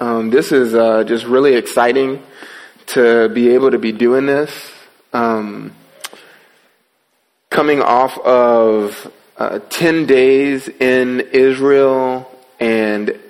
[0.00, 2.22] Um, this is uh, just really exciting
[2.86, 4.50] to be able to be doing this.
[5.12, 5.76] Um,
[7.50, 13.20] coming off of uh, 10 days in Israel and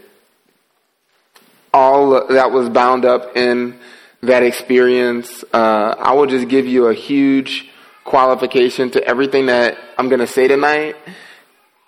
[1.75, 3.77] all that was bound up in
[4.23, 7.69] that experience, uh, I will just give you a huge
[8.05, 10.95] qualification to everything that I'm going to say tonight,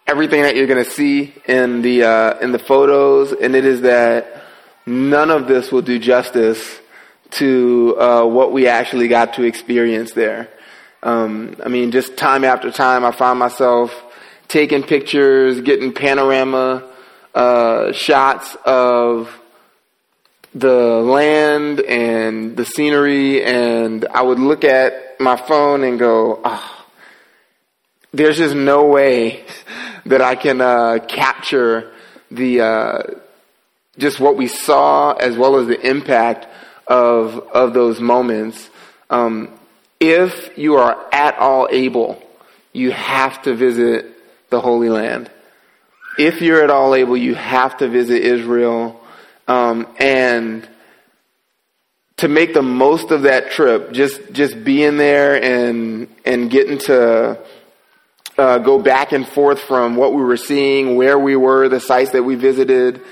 [0.09, 3.83] everything that you're going to see in the uh, in the photos, and it is
[3.83, 4.42] that
[4.87, 6.81] none of this will do justice
[7.33, 10.49] to uh, what we actually got to experience there.
[11.03, 13.93] Um, I mean, just time after time, I find myself
[14.49, 16.89] taking pictures, getting panorama
[17.35, 19.41] uh, shots of
[20.55, 26.87] the land and the scenery, and I would look at my phone and go, oh,
[28.13, 29.45] there's just no way
[30.07, 31.93] that I can uh, capture
[32.31, 33.03] the uh,
[33.99, 36.47] just what we saw as well as the impact
[36.87, 38.69] of of those moments.
[39.11, 39.51] Um,
[40.01, 42.23] if you are at all able,
[42.73, 44.07] you have to visit
[44.51, 45.31] the Holy Land.
[46.19, 49.01] If you're at all able, you have to visit Israel.
[49.49, 50.69] Um, and
[52.19, 57.39] to make the most of that trip, just just being there and and getting to
[58.39, 62.13] uh, go back and forth from what we were seeing, where we were, the sites
[62.13, 63.03] that we visited,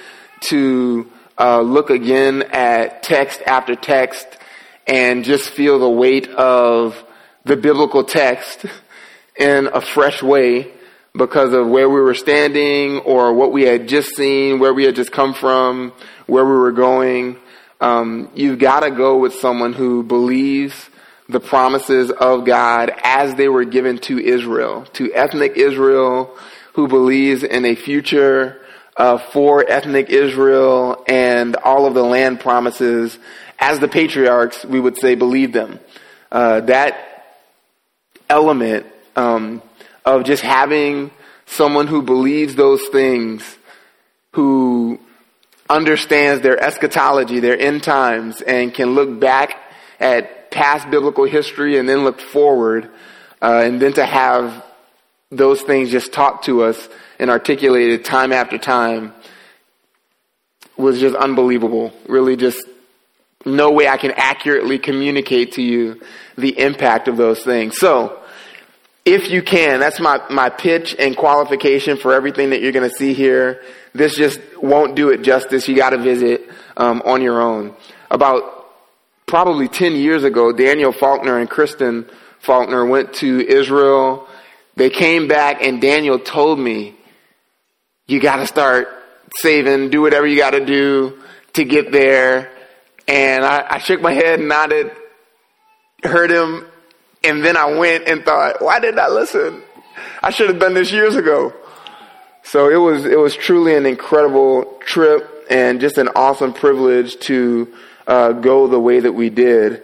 [0.41, 4.27] to uh, look again at text after text
[4.87, 7.03] and just feel the weight of
[7.45, 8.67] the biblical text
[9.37, 10.71] in a fresh way
[11.17, 14.95] because of where we were standing or what we had just seen, where we had
[14.95, 15.93] just come from,
[16.27, 17.37] where we were going.
[17.81, 20.91] Um, you've got to go with someone who believes
[21.29, 26.37] the promises of God as they were given to Israel, to ethnic Israel,
[26.75, 28.60] who believes in a future
[29.01, 33.19] uh, for ethnic Israel and all of the land promises
[33.59, 35.81] as the patriarchs, we would say, believed them.
[36.31, 37.25] Uh, that
[38.29, 38.85] element
[39.17, 39.63] um,
[40.05, 41.11] of just having
[41.47, 43.57] someone who believes those things,
[44.33, 45.01] who
[45.71, 49.57] understands their eschatology, their end times, and can look back
[49.99, 52.91] at past biblical history and then look forward,
[53.41, 54.63] uh, and then to have
[55.31, 56.87] those things just taught to us
[57.21, 59.13] and articulated time after time
[60.77, 61.93] was just unbelievable.
[62.09, 62.67] Really, just
[63.45, 66.01] no way I can accurately communicate to you
[66.37, 67.79] the impact of those things.
[67.79, 68.17] So,
[69.05, 72.97] if you can, that's my, my pitch and qualification for everything that you're going to
[72.97, 73.63] see here.
[73.95, 75.69] This just won't do it justice.
[75.69, 77.75] You got to visit um, on your own.
[78.11, 78.67] About
[79.27, 82.09] probably 10 years ago, Daniel Faulkner and Kristen
[82.41, 84.29] Faulkner went to Israel.
[84.77, 86.95] They came back and Daniel told me,
[88.11, 88.89] you got to start
[89.37, 91.23] saving, do whatever you got to do
[91.55, 92.51] to get there.
[93.07, 94.91] And I, I shook my head nodded,
[96.03, 96.67] heard him
[97.23, 99.63] and then I went and thought, why did I listen?
[100.23, 101.53] I should have done this years ago.
[102.43, 107.73] So it was, it was truly an incredible trip and just an awesome privilege to
[108.07, 109.83] uh, go the way that we did.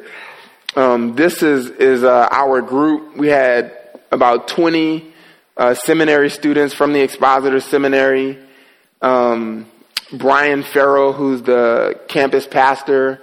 [0.74, 3.16] Um, this is, is uh, our group.
[3.16, 3.76] We had
[4.10, 5.12] about 20
[5.56, 8.38] uh, seminary students from the Expositor Seminary.
[9.00, 9.66] Um,
[10.12, 13.20] Brian Farrell, who's the campus pastor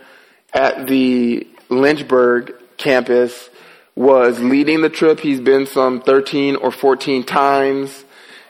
[0.54, 3.50] at the Lynchburg campus,
[3.96, 5.20] was leading the trip.
[5.20, 8.04] He's been some 13 or 14 times.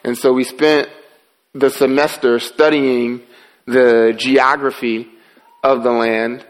[0.03, 0.89] And so we spent
[1.53, 3.21] the semester studying
[3.65, 5.07] the geography
[5.63, 6.45] of the land,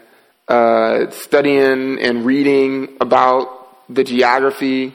[0.48, 4.94] uh, studying and reading about the geography.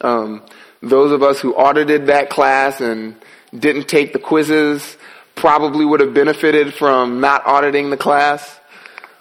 [0.00, 0.42] Um,
[0.82, 3.16] those of us who audited that class and
[3.56, 4.96] didn't take the quizzes
[5.34, 8.58] probably would have benefited from not auditing the class.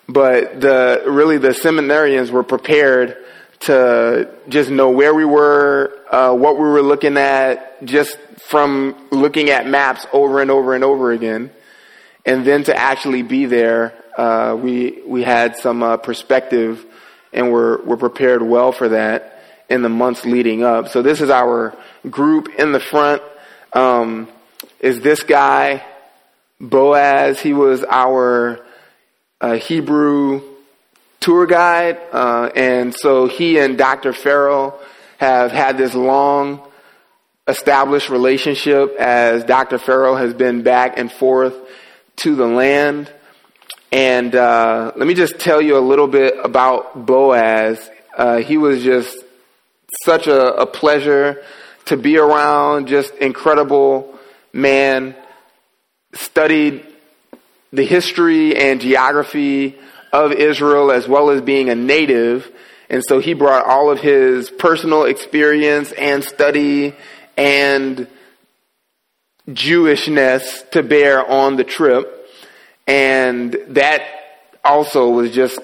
[0.07, 3.17] But the, really the seminarians were prepared
[3.61, 8.17] to just know where we were, uh, what we were looking at, just
[8.47, 11.51] from looking at maps over and over and over again,
[12.25, 13.93] and then to actually be there.
[14.17, 16.83] Uh, we we had some uh, perspective,
[17.31, 19.38] and we're we're prepared well for that
[19.69, 20.89] in the months leading up.
[20.89, 21.75] So this is our
[22.09, 23.21] group in the front.
[23.73, 24.27] Um,
[24.79, 25.83] is this guy
[26.59, 27.39] Boaz?
[27.39, 28.65] He was our
[29.39, 30.41] uh, Hebrew
[31.19, 34.13] tour guide, uh, and so he and Dr.
[34.13, 34.79] Farrell
[35.17, 36.65] have had this long
[37.47, 39.77] established relationship as Dr.
[39.77, 41.55] Farrell has been back and forth
[42.17, 43.11] to the land.
[43.91, 47.89] And uh, let me just tell you a little bit about Boaz.
[48.15, 49.17] Uh, he was just
[50.03, 51.43] such a, a pleasure
[51.85, 54.17] to be around, just incredible
[54.53, 55.15] man,
[56.13, 56.85] studied
[57.71, 59.77] the history and geography
[60.11, 62.51] of Israel as well as being a native.
[62.89, 66.95] And so he brought all of his personal experience and study
[67.37, 68.07] and
[69.47, 72.27] Jewishness to bear on the trip.
[72.87, 74.01] And that
[74.63, 75.59] also was just,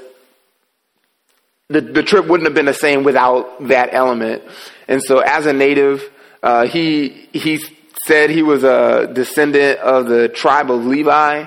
[1.70, 4.44] the, the trip wouldn't have been the same without that element.
[4.88, 6.10] And so as a native,
[6.44, 7.60] uh, he, he
[8.06, 11.46] said he was a descendant of the tribe of Levi,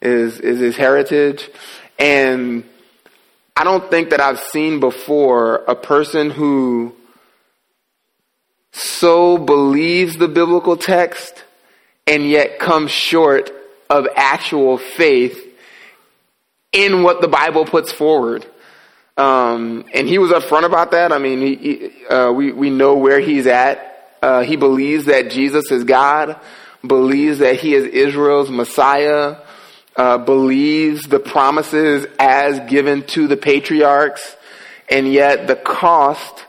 [0.00, 1.48] is, is his heritage.
[1.98, 2.64] And
[3.56, 6.94] I don't think that I've seen before a person who
[8.72, 11.42] so believes the biblical text
[12.06, 13.50] and yet comes short
[13.88, 15.42] of actual faith
[16.72, 18.46] in what the Bible puts forward.
[19.16, 21.10] Um, and he was upfront about that.
[21.12, 24.16] I mean, he, he, uh, we we know where he's at.
[24.22, 26.38] Uh, he believes that Jesus is God,
[26.86, 29.36] believes that he is Israel's Messiah,
[29.96, 34.36] uh, believes the promises as given to the patriarchs,
[34.88, 36.44] and yet the cost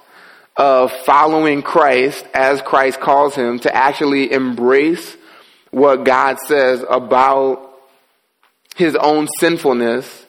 [0.58, 5.16] of following Christ as Christ calls him to actually embrace
[5.72, 7.64] what God says about
[8.76, 10.26] his own sinfulness,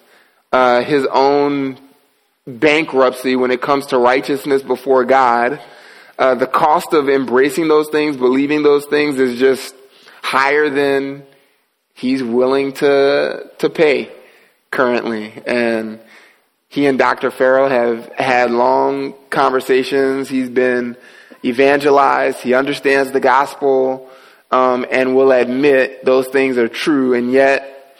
[0.52, 1.78] uh, his own
[2.48, 5.60] bankruptcy when it comes to righteousness before God.
[6.18, 9.74] Uh, the cost of embracing those things, believing those things is just
[10.22, 11.24] higher than
[11.94, 14.10] he's willing to to pay
[14.70, 15.32] currently.
[15.46, 16.00] And
[16.68, 17.30] he and Dr.
[17.30, 20.28] Farrell have had long conversations.
[20.28, 20.96] He's been
[21.44, 22.40] evangelized.
[22.40, 24.10] He understands the gospel
[24.50, 27.14] um, and will admit those things are true.
[27.14, 27.94] And yet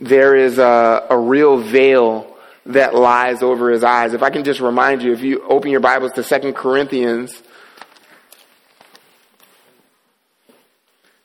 [0.00, 2.37] there is a, a real veil
[2.68, 4.12] that lies over his eyes.
[4.12, 7.42] If I can just remind you, if you open your Bibles to Second Corinthians,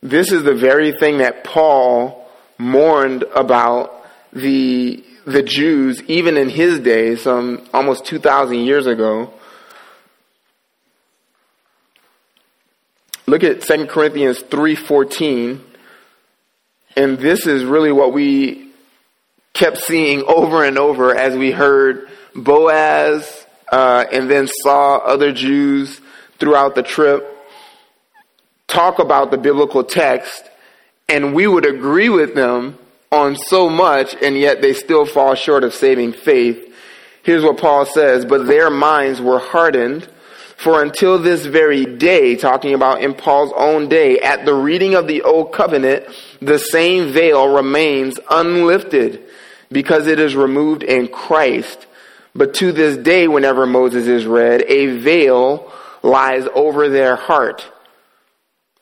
[0.01, 6.79] this is the very thing that Paul mourned about the the Jews even in his
[6.79, 9.33] day, some almost 2,000 years ago.
[13.25, 15.61] Look at 2 Corinthians 3:14.
[16.95, 18.62] And this is really what we
[19.53, 26.01] kept seeing over and over as we heard Boaz uh, and then saw other Jews
[26.39, 27.29] throughout the trip
[28.73, 30.49] talk about the biblical text,
[31.07, 32.77] and we would agree with them
[33.11, 36.73] on so much, and yet they still fall short of saving faith.
[37.21, 40.09] Here's what Paul says, but their minds were hardened,
[40.57, 45.07] for until this very day, talking about in Paul's own day, at the reading of
[45.07, 46.05] the old covenant,
[46.41, 49.23] the same veil remains unlifted
[49.73, 51.85] because it is removed in Christ.
[52.35, 55.71] But to this day, whenever Moses is read, a veil
[56.01, 57.69] lies over their heart.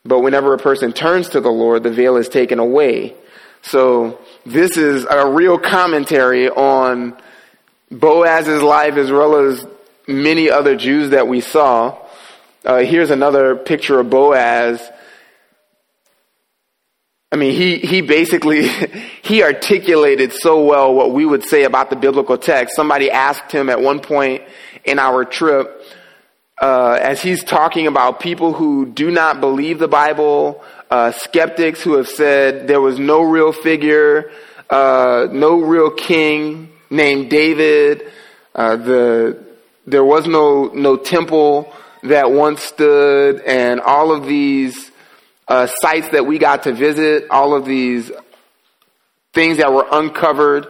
[0.03, 3.15] But whenever a person turns to the Lord, the veil is taken away.
[3.61, 7.15] So this is a real commentary on
[7.91, 9.65] Boaz's life as well as
[10.07, 11.97] many other Jews that we saw.
[12.65, 14.81] Uh, here's another picture of Boaz
[17.33, 18.68] I mean, he, he basically,
[19.22, 22.75] he articulated so well what we would say about the biblical text.
[22.75, 24.44] Somebody asked him at one point
[24.83, 25.81] in our trip,
[26.62, 31.95] uh, as he's talking about people who do not believe the Bible, uh, skeptics who
[31.95, 34.31] have said there was no real figure,
[34.69, 38.12] uh, no real king named David,
[38.53, 39.44] uh, the,
[39.88, 44.90] there was no, no temple that once stood, and all of these
[45.51, 48.10] uh, sites that we got to visit, all of these
[49.34, 50.65] things that were uncovered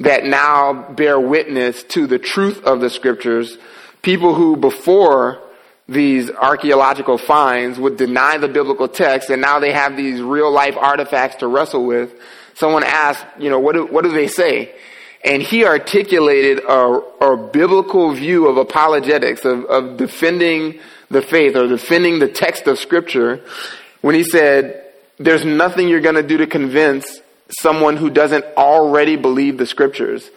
[0.00, 3.56] that now bear witness to the truth of the scriptures.
[4.02, 5.40] People who before
[5.88, 10.76] these archaeological finds would deny the biblical text and now they have these real life
[10.76, 12.12] artifacts to wrestle with.
[12.52, 14.74] Someone asked, you know, what do, what do they say?
[15.24, 20.80] And he articulated a, a biblical view of apologetics, of, of defending
[21.10, 23.42] the faith or defending the text of scripture
[24.00, 24.84] when he said,
[25.18, 30.30] there's nothing you're going to do to convince someone who doesn't already believe the scriptures.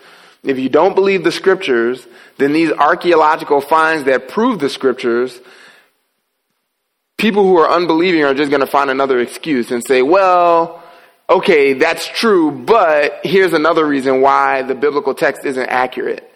[0.44, 2.06] If you don't believe the scriptures,
[2.38, 5.40] then these archaeological finds that prove the scriptures,
[7.18, 10.82] people who are unbelieving are just going to find another excuse and say, well,
[11.30, 16.28] okay, that's true, but here's another reason why the biblical text isn't accurate.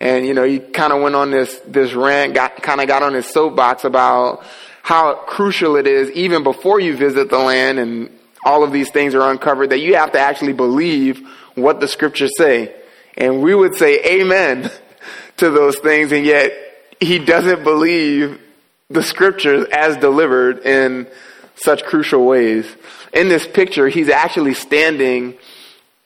[0.00, 3.02] And, you know, he kind of went on this, this rant, got, kind of got
[3.02, 4.44] on his soapbox about,
[4.86, 8.08] how crucial it is even before you visit the land and
[8.44, 11.26] all of these things are uncovered that you have to actually believe
[11.56, 12.72] what the scriptures say.
[13.16, 14.70] And we would say amen
[15.38, 16.52] to those things and yet
[17.00, 18.40] he doesn't believe
[18.88, 21.08] the scriptures as delivered in
[21.56, 22.64] such crucial ways.
[23.12, 25.36] In this picture, he's actually standing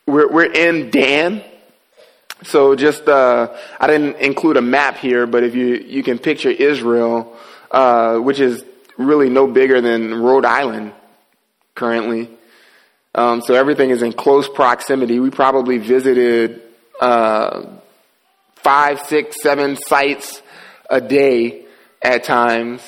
[0.06, 1.44] we're, we're in Dan.
[2.44, 6.48] So just, uh, I didn't include a map here, but if you, you can picture
[6.48, 7.36] Israel,
[7.70, 8.64] uh, which is
[9.00, 10.92] really no bigger than Rhode Island
[11.74, 12.28] currently.
[13.14, 15.18] Um, so everything is in close proximity.
[15.18, 16.62] We probably visited,
[17.00, 17.66] uh,
[18.56, 20.42] five, six, seven sites
[20.88, 21.64] a day
[22.02, 22.82] at times.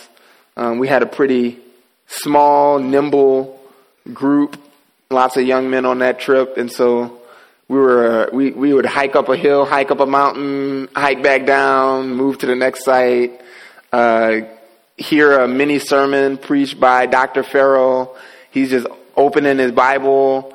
[0.56, 1.58] Um, we had a pretty
[2.06, 3.58] small, nimble
[4.12, 4.58] group,
[5.10, 7.18] lots of young men on that trip, and so
[7.68, 11.46] we were we we would hike up a hill, hike up a mountain, hike back
[11.46, 13.40] down, move to the next site,
[13.92, 14.40] uh,
[14.96, 17.42] hear a mini sermon preached by Dr.
[17.42, 18.16] Farrell.
[18.50, 20.54] He's just opening his Bible,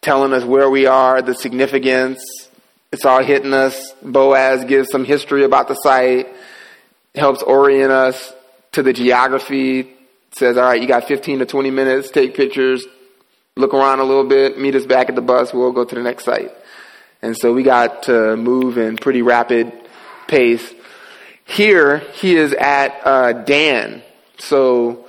[0.00, 2.22] telling us where we are, the significance.
[2.92, 3.92] It's all hitting us.
[4.02, 6.28] Boaz gives some history about the site,
[7.14, 8.32] helps orient us
[8.72, 9.90] to the geography,
[10.36, 12.84] says, all right, you got 15 to 20 minutes, take pictures,
[13.56, 16.02] look around a little bit, meet us back at the bus, we'll go to the
[16.02, 16.50] next site.
[17.22, 19.72] And so we got to move in pretty rapid
[20.28, 20.74] pace.
[21.44, 24.02] Here, he is at uh, Dan.
[24.38, 25.06] So,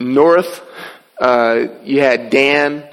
[0.00, 0.62] north,
[1.20, 2.88] uh, you had Dan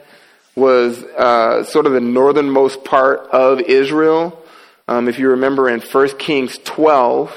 [0.55, 4.41] was uh, sort of the northernmost part of Israel.
[4.87, 7.31] Um, if you remember in 1 Kings 12,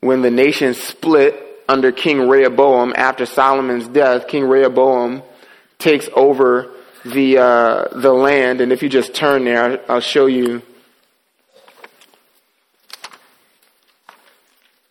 [0.00, 1.34] when the nation split
[1.68, 5.22] under King Rehoboam after Solomon's death, King Rehoboam
[5.78, 6.70] takes over
[7.04, 10.62] the uh, the land, and if you just turn there, I'll show you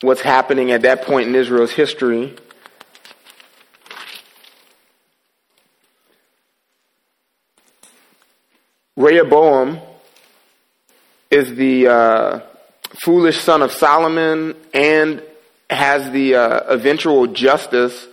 [0.01, 2.35] what's happening at that point in Israel's history.
[8.97, 9.79] Rehoboam
[11.29, 12.39] is the uh,
[13.03, 15.23] foolish son of Solomon and
[15.69, 18.07] has the uh, eventual justice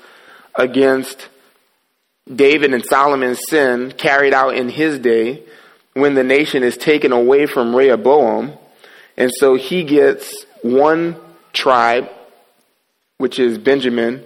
[0.54, 1.28] against
[2.32, 5.42] David and Solomon's sin carried out in his day
[5.94, 8.52] when the nation is taken away from Rehoboam.
[9.16, 11.16] And so he gets one
[11.58, 12.08] tribe,
[13.18, 14.24] which is Benjamin,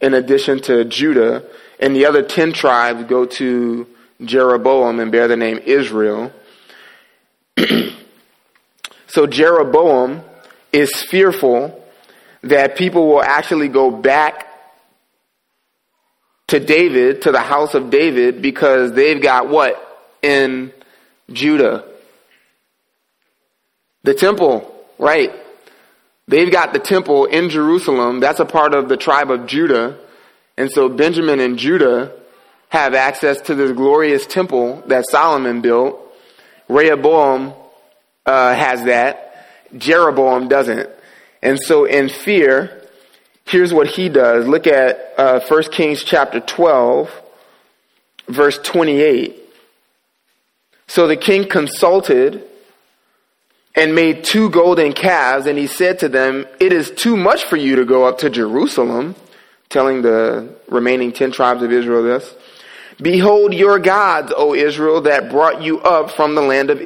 [0.00, 1.42] in addition to Judah,
[1.80, 3.86] and the other ten tribes go to
[4.22, 6.30] Jeroboam and bear the name Israel.
[9.06, 10.22] so Jeroboam
[10.72, 11.82] is fearful
[12.42, 14.46] that people will actually go back
[16.48, 19.74] to David, to the house of David, because they've got what
[20.20, 20.70] in
[21.32, 21.84] Judah?
[24.02, 25.32] The temple, right?
[26.26, 28.20] They've got the temple in Jerusalem.
[28.20, 29.98] That's a part of the tribe of Judah.
[30.56, 32.12] And so Benjamin and Judah
[32.70, 36.00] have access to this glorious temple that Solomon built.
[36.68, 37.52] Rehoboam
[38.24, 39.46] uh, has that.
[39.76, 40.88] Jeroboam doesn't.
[41.42, 42.88] And so in fear,
[43.44, 44.46] here's what he does.
[44.46, 47.10] Look at uh, 1 Kings chapter 12,
[48.28, 49.36] verse 28.
[50.86, 52.44] So the king consulted
[53.74, 57.56] and made two golden calves, and he said to them, It is too much for
[57.56, 59.16] you to go up to Jerusalem,
[59.68, 62.34] telling the remaining ten tribes of Israel this.
[63.02, 66.80] Behold your gods, O Israel, that brought you up from the land of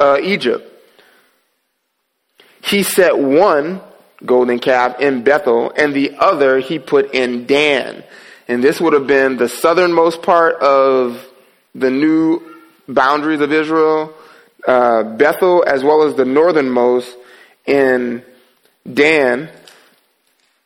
[0.00, 0.70] uh, Egypt.
[2.62, 3.80] He set one
[4.24, 8.02] golden calf in Bethel, and the other he put in Dan.
[8.48, 11.24] And this would have been the southernmost part of
[11.74, 12.42] the new
[12.88, 14.12] boundaries of Israel,
[14.66, 17.14] uh, Bethel, as well as the northernmost
[17.66, 18.24] in
[18.90, 19.50] Dan.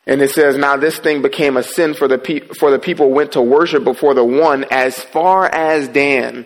[0.05, 3.11] And it says, now this thing became a sin for the, pe- for the people
[3.11, 6.45] went to worship before the one as far as Dan.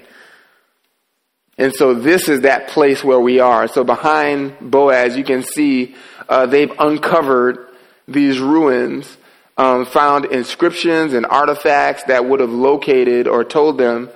[1.58, 3.68] And so this is that place where we are.
[3.68, 5.96] So behind Boaz, you can see
[6.28, 7.68] uh, they've uncovered
[8.08, 9.18] these ruins,
[9.56, 14.10] um, found inscriptions and artifacts that would have located or told them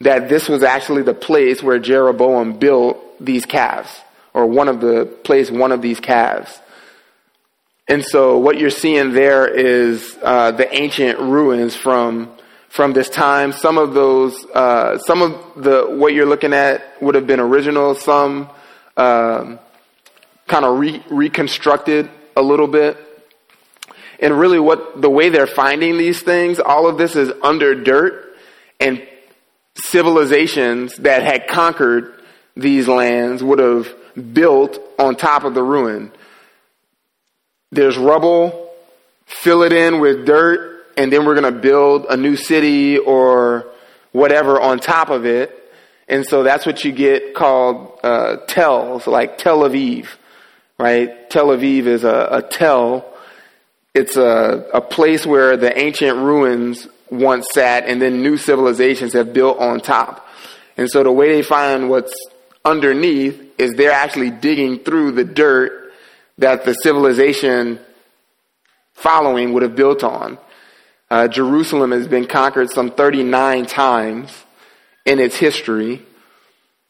[0.00, 3.90] that this was actually the place where Jeroboam built these calves,
[4.32, 6.60] or one of the place one of these calves.
[7.88, 12.30] And so what you're seeing there is uh, the ancient ruins from
[12.68, 13.52] from this time.
[13.52, 17.94] Some of those, uh, some of the what you're looking at would have been original.
[17.94, 18.50] Some
[18.96, 19.58] um,
[20.46, 22.96] kind of re- reconstructed a little bit.
[24.20, 28.36] And really, what the way they're finding these things, all of this is under dirt
[28.80, 29.07] and
[29.82, 32.14] civilizations that had conquered
[32.56, 33.88] these lands would have
[34.32, 36.12] built on top of the ruin.
[37.70, 38.70] There's rubble,
[39.26, 43.66] fill it in with dirt, and then we're going to build a new city or
[44.12, 45.54] whatever on top of it.
[46.08, 50.08] And so that's what you get called uh, tells, like Tel Aviv
[50.78, 51.28] right?
[51.28, 53.12] Tel Aviv is a, a tell.
[53.94, 59.32] It's a, a place where the ancient ruins once sat and then new civilizations have
[59.32, 60.26] built on top.
[60.76, 62.14] And so the way they find what's
[62.64, 65.92] underneath is they're actually digging through the dirt
[66.38, 67.80] that the civilization
[68.94, 70.38] following would have built on.
[71.10, 74.44] Uh, Jerusalem has been conquered some 39 times
[75.06, 76.02] in its history.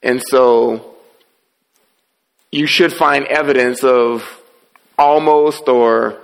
[0.02, 0.96] And so
[2.50, 4.28] you should find evidence of
[4.98, 6.18] almost or,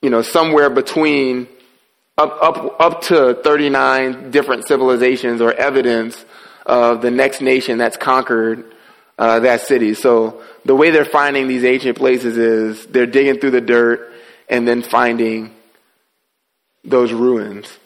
[0.00, 1.48] you know, somewhere between
[2.18, 6.24] up, up, up to 39 different civilizations or evidence
[6.66, 8.64] of the next nation that's conquered
[9.18, 9.94] uh, that city.
[9.94, 14.12] So the way they're finding these ancient places is they're digging through the dirt
[14.48, 15.54] and then finding
[16.84, 17.78] those ruins.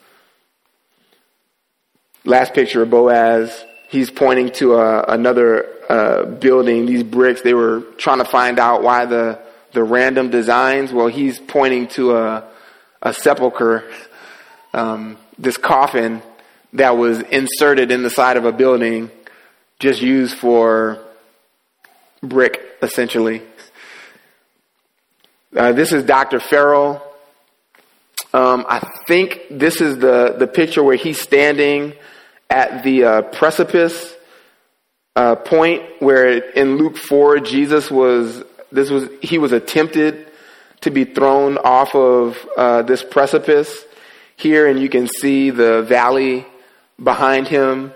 [2.25, 7.41] Last picture of Boaz, he's pointing to uh, another uh, building, these bricks.
[7.41, 9.39] They were trying to find out why the,
[9.71, 10.91] the random designs.
[10.91, 12.49] Well, he's pointing to a,
[13.01, 13.89] a sepulcher,
[14.73, 16.21] um, this coffin
[16.73, 19.09] that was inserted in the side of a building,
[19.79, 20.99] just used for
[22.21, 23.41] brick, essentially.
[25.55, 26.39] Uh, this is Dr.
[26.39, 27.01] Farrell.
[28.33, 31.93] Um, I think this is the, the picture where he's standing
[32.49, 34.13] at the uh, precipice
[35.15, 40.27] uh, point where in Luke 4, Jesus was, this was, he was attempted
[40.81, 43.83] to be thrown off of uh, this precipice
[44.37, 46.45] here, and you can see the valley
[47.01, 47.91] behind him.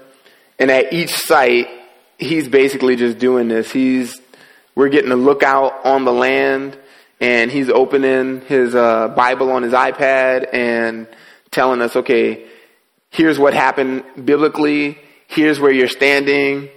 [0.60, 1.68] And at each site,
[2.18, 3.72] he's basically just doing this.
[3.72, 4.20] He's,
[4.76, 6.78] we're getting a lookout on the land
[7.20, 11.08] and he's opening his uh, Bible on his iPad and
[11.52, 12.48] telling us, okay,
[13.12, 14.98] here's what happened biblically.
[15.28, 16.70] Here's where you're standing.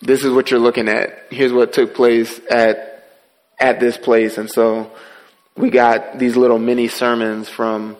[0.00, 1.26] This is what you're looking at.
[1.30, 2.90] Here's what took place at
[3.58, 4.38] at this place.
[4.38, 4.90] And so
[5.56, 7.96] we got these little mini sermons from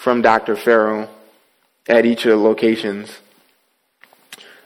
[0.00, 0.56] from Dr.
[0.56, 1.10] Farrell
[1.86, 3.10] at each of the locations.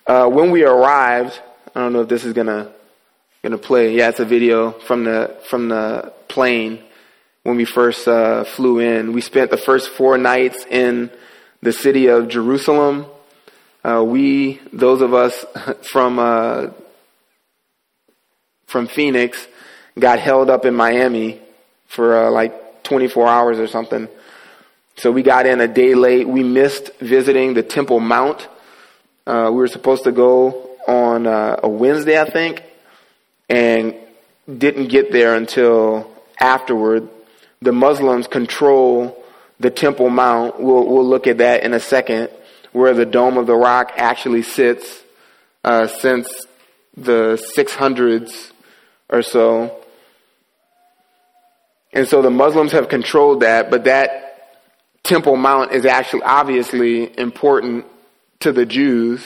[0.07, 1.41] Uh, when we arrived,
[1.75, 2.71] I don't know if this is gonna
[3.43, 3.97] gonna play.
[3.97, 6.85] Yeah, it's a video from the from the plane
[7.43, 9.13] when we first uh, flew in.
[9.13, 11.11] We spent the first four nights in
[11.63, 13.07] the city of Jerusalem.
[13.83, 15.45] Uh, we, those of us
[15.83, 16.69] from uh,
[18.69, 19.49] from Phoenix,
[19.99, 21.41] got held up in Miami
[21.89, 24.09] for uh, like 24 hours or something.
[24.97, 26.29] So we got in a day late.
[26.29, 28.49] We missed visiting the Temple Mount.
[29.27, 32.63] Uh, we were supposed to go on uh, a Wednesday, I think,
[33.49, 33.97] and
[34.47, 37.09] didn't get there until afterward.
[37.61, 39.21] The Muslims control
[39.59, 40.61] the Temple Mount.
[40.61, 42.29] We'll, we'll look at that in a second,
[42.73, 45.03] where the Dome of the Rock actually sits
[45.65, 46.47] uh, since
[46.97, 48.53] the 600s
[49.09, 49.77] or so.
[51.93, 54.24] And so the Muslims have controlled that, but that
[55.05, 57.85] Temple Mount is actually obviously important
[58.41, 59.25] to the Jews.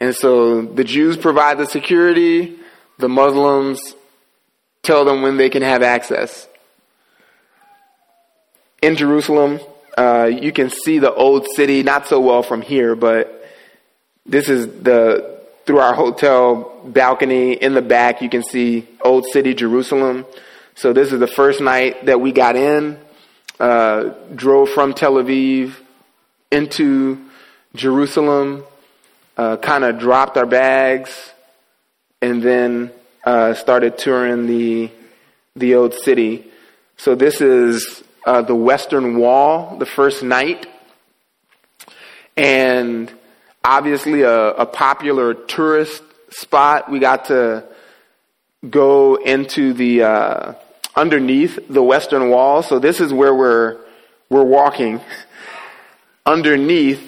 [0.00, 2.56] And so the Jews provide the security,
[2.98, 3.94] the Muslims
[4.82, 6.48] tell them when they can have access.
[8.80, 9.60] In Jerusalem,
[9.98, 13.44] uh, you can see the old city, not so well from here, but
[14.24, 19.52] this is the, through our hotel balcony in the back, you can see old city
[19.52, 20.24] Jerusalem.
[20.74, 22.98] So this is the first night that we got in,
[23.60, 25.74] uh, drove from Tel Aviv
[26.50, 27.18] into
[27.74, 28.64] Jerusalem,
[29.36, 31.32] uh, kind of dropped our bags,
[32.22, 32.90] and then
[33.24, 34.90] uh, started touring the
[35.56, 36.44] the old city.
[36.96, 40.66] So this is uh, the Western Wall, the first night,
[42.36, 43.12] and
[43.64, 46.90] obviously a, a popular tourist spot.
[46.90, 47.64] We got to
[48.68, 50.52] go into the uh,
[50.98, 52.62] underneath the Western Wall.
[52.62, 53.78] So this is where we're
[54.28, 55.00] we're walking
[56.26, 57.04] underneath.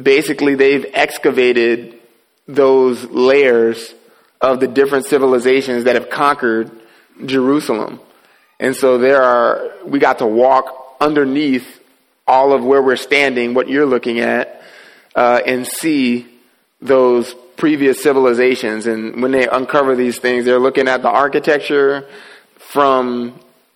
[0.00, 1.98] Basically, they've excavated
[2.46, 3.94] those layers
[4.40, 6.70] of the different civilizations that have conquered
[7.24, 8.00] Jerusalem.
[8.58, 11.80] And so there are, we got to walk underneath
[12.26, 14.62] all of where we're standing, what you're looking at,
[15.14, 16.26] uh, and see
[16.80, 18.86] those previous civilizations.
[18.86, 22.08] And when they uncover these things, they're looking at the architecture
[22.70, 23.34] from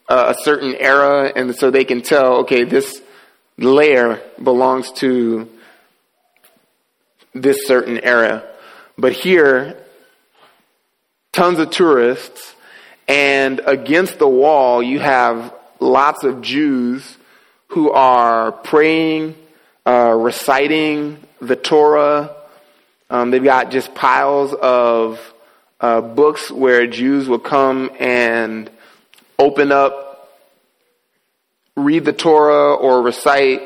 [0.08, 3.02] a certain era, and so they can tell, okay, this
[3.58, 5.48] layer belongs to
[7.32, 8.44] this certain era.
[8.96, 9.76] But here,
[11.32, 12.54] tons of tourists,
[13.08, 17.18] and against the wall, you have lots of Jews
[17.68, 19.34] who are praying,
[19.84, 22.32] uh, reciting the Torah.
[23.10, 25.18] Um, they've got just piles of
[25.80, 28.70] uh, books where Jews will come and
[29.38, 30.30] open up,
[31.76, 33.62] read the Torah, or recite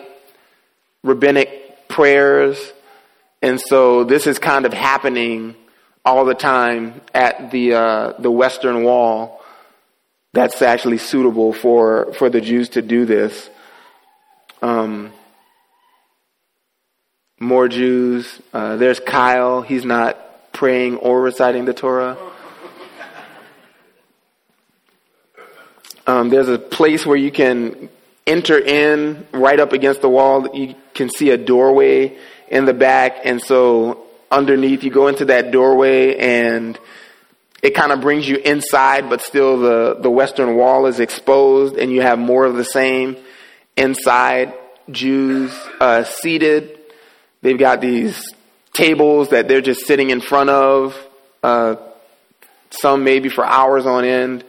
[1.03, 2.73] rabbinic prayers.
[3.43, 5.55] And so this is kind of happening
[6.05, 9.43] all the time at the uh, the Western Wall.
[10.33, 13.51] That's actually suitable for for the Jews to do this.
[14.63, 15.13] Um,
[17.41, 18.41] more Jews.
[18.53, 19.63] Uh, there's Kyle.
[19.63, 22.17] He's not praying or reciting the Torah.
[26.09, 27.91] Um, there's a place where you can
[28.27, 30.49] enter in right up against the wall.
[30.57, 32.17] You can see a doorway
[32.49, 33.19] in the back.
[33.25, 36.79] And so underneath, you go into that doorway and
[37.63, 41.93] it kind of brings you inside, but still the, the western wall is exposed and
[41.93, 43.19] you have more of the same
[43.77, 44.55] inside.
[44.91, 46.79] Jews uh, seated.
[47.43, 48.33] They've got these
[48.73, 50.97] tables that they're just sitting in front of,
[51.43, 51.77] uh,
[52.71, 54.45] some maybe for hours on end,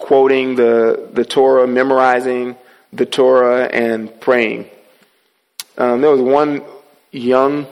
[0.00, 2.56] quoting the, the Torah, memorizing
[2.92, 4.68] the Torah, and praying.
[5.78, 6.62] Um, there was one
[7.12, 7.66] young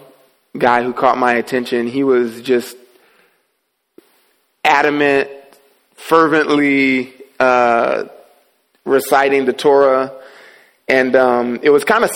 [0.56, 1.88] guy who caught my attention.
[1.88, 2.76] He was just
[4.64, 5.28] adamant,
[5.96, 8.04] fervently uh,
[8.84, 10.12] reciting the Torah.
[10.86, 12.10] And um, it was kind of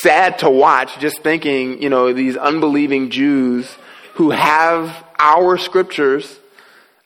[0.00, 3.70] sad to watch, just thinking, you know, these unbelieving Jews
[4.14, 6.38] who have our scriptures,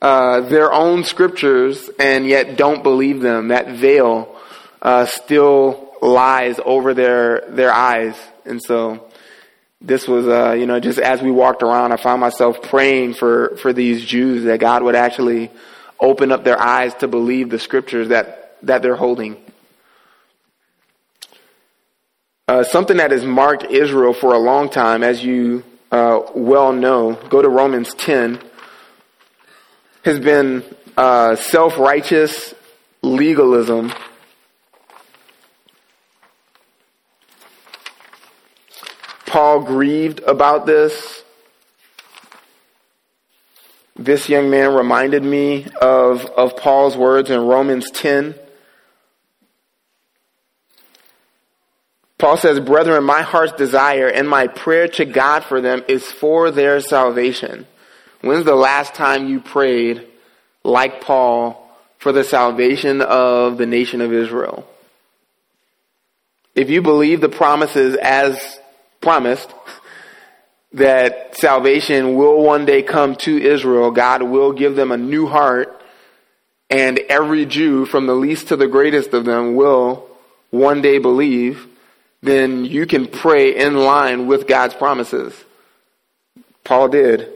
[0.02, 3.48] uh, their own scriptures, and yet don't believe them.
[3.48, 4.36] That veil
[4.82, 9.06] uh, still lies over their their eyes, and so
[9.80, 13.56] this was, uh, you know, just as we walked around, I found myself praying for
[13.56, 15.50] for these Jews that God would actually
[16.00, 19.36] open up their eyes to believe the scriptures that that they're holding.
[22.48, 27.14] Uh, something that has marked Israel for a long time, as you uh, well know,
[27.28, 28.40] go to Romans 10,
[30.06, 30.64] has been
[30.96, 32.54] uh, self righteous
[33.02, 33.92] legalism
[39.36, 41.22] Paul grieved about this.
[43.94, 48.34] This young man reminded me of, of Paul's words in Romans 10.
[52.16, 56.50] Paul says, Brethren, my heart's desire and my prayer to God for them is for
[56.50, 57.66] their salvation.
[58.26, 60.06] When's the last time you prayed,
[60.64, 64.68] like Paul, for the salvation of the nation of Israel?
[66.54, 68.58] If you believe the promises as
[69.00, 69.54] promised
[70.72, 73.92] that salvation will one day come to Israel.
[73.92, 75.80] God will give them a new heart,
[76.68, 80.08] and every Jew, from the least to the greatest of them, will
[80.50, 81.66] one day believe.
[82.22, 85.32] Then you can pray in line with God's promises.
[86.64, 87.35] Paul did.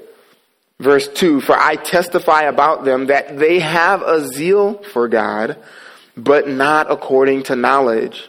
[0.80, 5.56] Verse 2 For I testify about them that they have a zeal for God,
[6.16, 8.28] but not according to knowledge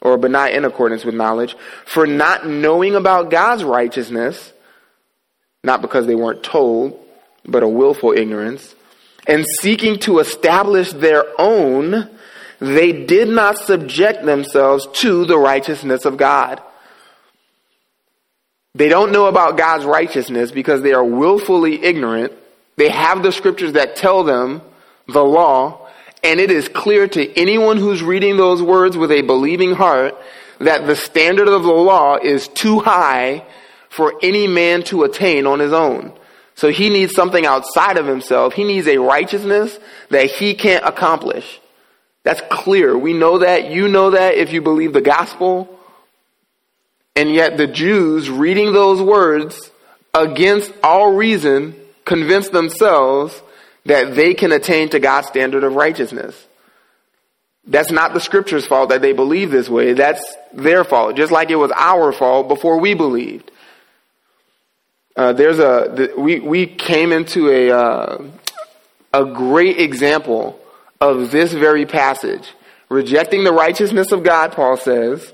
[0.00, 4.52] or but not in accordance with knowledge, for not knowing about God's righteousness,
[5.64, 6.98] not because they weren't told,
[7.44, 8.74] but a willful ignorance,
[9.26, 12.08] and seeking to establish their own,
[12.60, 16.62] they did not subject themselves to the righteousness of God.
[18.78, 22.32] They don't know about God's righteousness because they are willfully ignorant.
[22.76, 24.62] They have the scriptures that tell them
[25.08, 25.88] the law,
[26.22, 30.14] and it is clear to anyone who's reading those words with a believing heart
[30.60, 33.44] that the standard of the law is too high
[33.88, 36.12] for any man to attain on his own.
[36.54, 38.52] So he needs something outside of himself.
[38.52, 39.76] He needs a righteousness
[40.10, 41.60] that he can't accomplish.
[42.22, 42.96] That's clear.
[42.96, 43.72] We know that.
[43.72, 45.77] You know that if you believe the gospel.
[47.18, 49.72] And yet the Jews reading those words
[50.14, 53.42] against all reason convince themselves
[53.86, 56.46] that they can attain to God's standard of righteousness.
[57.66, 59.94] That's not the scripture's fault that they believe this way.
[59.94, 63.50] That's their fault, just like it was our fault before we believed.
[65.16, 68.22] Uh, there's a the, we we came into a uh,
[69.12, 70.56] a great example
[71.00, 72.54] of this very passage,
[72.88, 74.52] rejecting the righteousness of God.
[74.52, 75.32] Paul says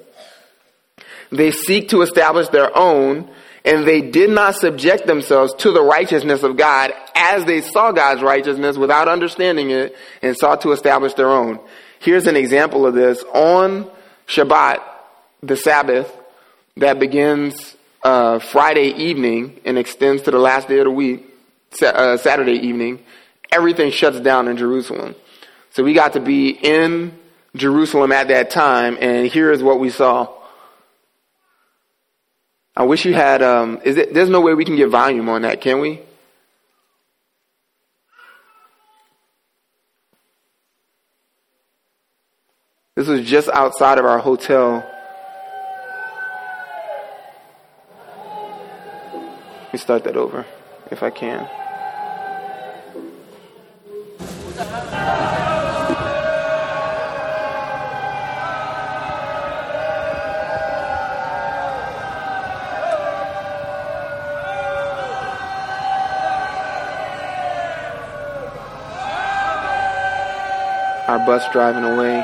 [1.31, 3.31] they seek to establish their own,
[3.65, 8.23] and they did not subject themselves to the righteousness of God as they saw God's
[8.23, 11.59] righteousness without understanding it and sought to establish their own.
[11.99, 13.23] Here's an example of this.
[13.33, 13.91] On
[14.27, 14.83] Shabbat,
[15.43, 16.15] the Sabbath,
[16.77, 21.25] that begins uh, Friday evening and extends to the last day of the week,
[21.83, 23.03] uh, Saturday evening,
[23.51, 25.15] everything shuts down in Jerusalem.
[25.71, 27.19] So we got to be in
[27.57, 30.29] Jerusalem at that time, and here is what we saw.
[32.77, 33.43] I wish you had.
[33.43, 36.01] Um, is it, there's no way we can get volume on that, can we?
[42.97, 44.89] This was just outside of our hotel.
[49.65, 50.47] Let me start that over
[50.91, 51.49] if I can.
[71.07, 72.23] Our bus driving away.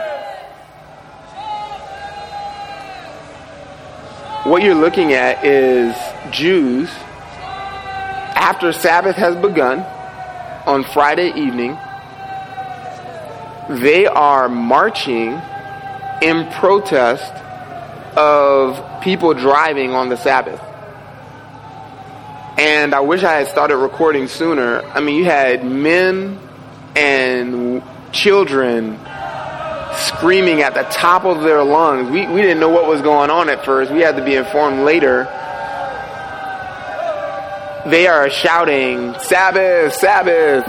[4.44, 5.94] What you're looking at is
[6.32, 6.90] Jews
[8.40, 9.80] after Sabbath has begun
[10.66, 11.78] on Friday evening,
[13.68, 15.40] they are marching
[16.20, 17.32] in protest
[18.16, 20.60] of people driving on the Sabbath.
[22.58, 24.82] And I wish I had started recording sooner.
[24.82, 26.38] I mean, you had men
[26.96, 28.98] and children
[29.96, 32.10] screaming at the top of their lungs.
[32.10, 33.90] We, we didn't know what was going on at first.
[33.90, 35.28] We had to be informed later
[37.86, 40.66] they are shouting, Sabbath, Sabbath,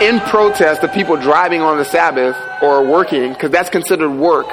[0.00, 4.46] in protest of people driving on the Sabbath or working, because that's considered work.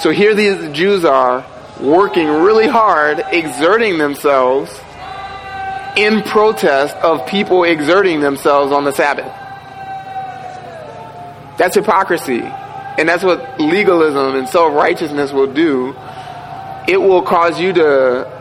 [0.00, 1.46] So here these Jews are
[1.80, 4.70] working really hard, exerting themselves
[5.98, 9.32] in protest of people exerting themselves on the Sabbath.
[11.58, 12.40] That's hypocrisy.
[12.40, 15.94] And that's what legalism and self righteousness will do.
[16.86, 18.38] It will cause you to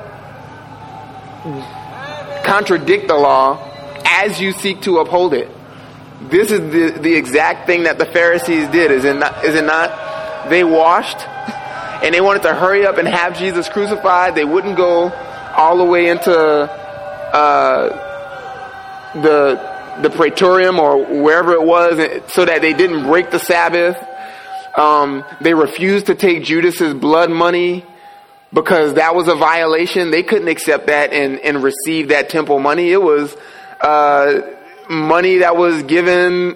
[2.45, 3.59] contradict the law
[4.05, 5.49] as you seek to uphold it.
[6.29, 9.43] This is the, the exact thing that the Pharisees did, is it not?
[9.43, 10.49] Is it not?
[10.49, 11.17] They washed
[12.03, 14.35] and they wanted to hurry up and have Jesus crucified.
[14.35, 15.09] They wouldn't go
[15.55, 16.86] all the way into
[17.33, 17.89] uh,
[19.13, 21.97] the the praetorium or wherever it was
[22.31, 23.97] so that they didn't break the Sabbath.
[24.77, 27.83] Um, they refused to take Judas's blood money
[28.53, 30.11] because that was a violation.
[30.11, 32.91] They couldn't accept that and, and receive that temple money.
[32.91, 33.35] It was
[33.81, 34.41] uh,
[34.89, 36.55] money that was given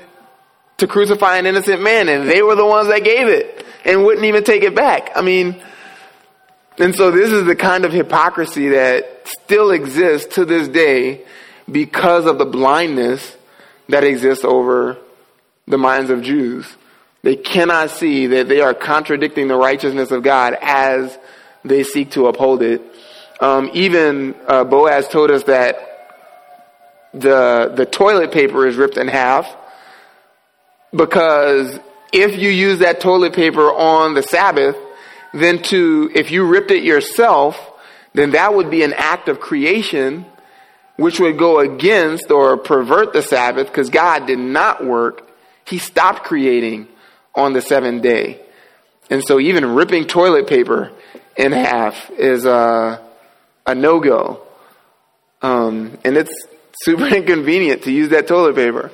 [0.78, 4.26] to crucify an innocent man, and they were the ones that gave it and wouldn't
[4.26, 5.12] even take it back.
[5.16, 5.62] I mean,
[6.82, 11.24] and so this is the kind of hypocrisy that still exists to this day
[11.72, 13.38] because of the blindness
[13.88, 14.98] that exists over
[15.68, 16.66] the minds of Jews.
[17.22, 21.18] They cannot see that they are contradicting the righteousness of God as
[21.64, 22.82] they seek to uphold it.
[23.40, 25.88] Um, even uh, Boaz told us that
[27.14, 29.56] the the toilet paper is ripped in half
[30.96, 31.80] because
[32.12, 34.76] if you use that toilet paper on the Sabbath,
[35.34, 37.58] then to if you ripped it yourself,
[38.14, 40.26] then that would be an act of creation
[40.98, 45.28] which would go against or pervert the Sabbath because God did not work.
[45.66, 46.88] He stopped creating
[47.34, 48.42] on the seventh day.
[49.10, 50.92] And so even ripping toilet paper
[51.36, 53.02] in half is a,
[53.66, 54.42] a no go.
[55.42, 56.32] Um, and it's
[56.84, 58.92] super inconvenient to use that toilet paper.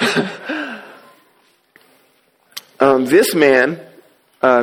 [2.80, 3.80] um, this man,
[4.40, 4.62] uh,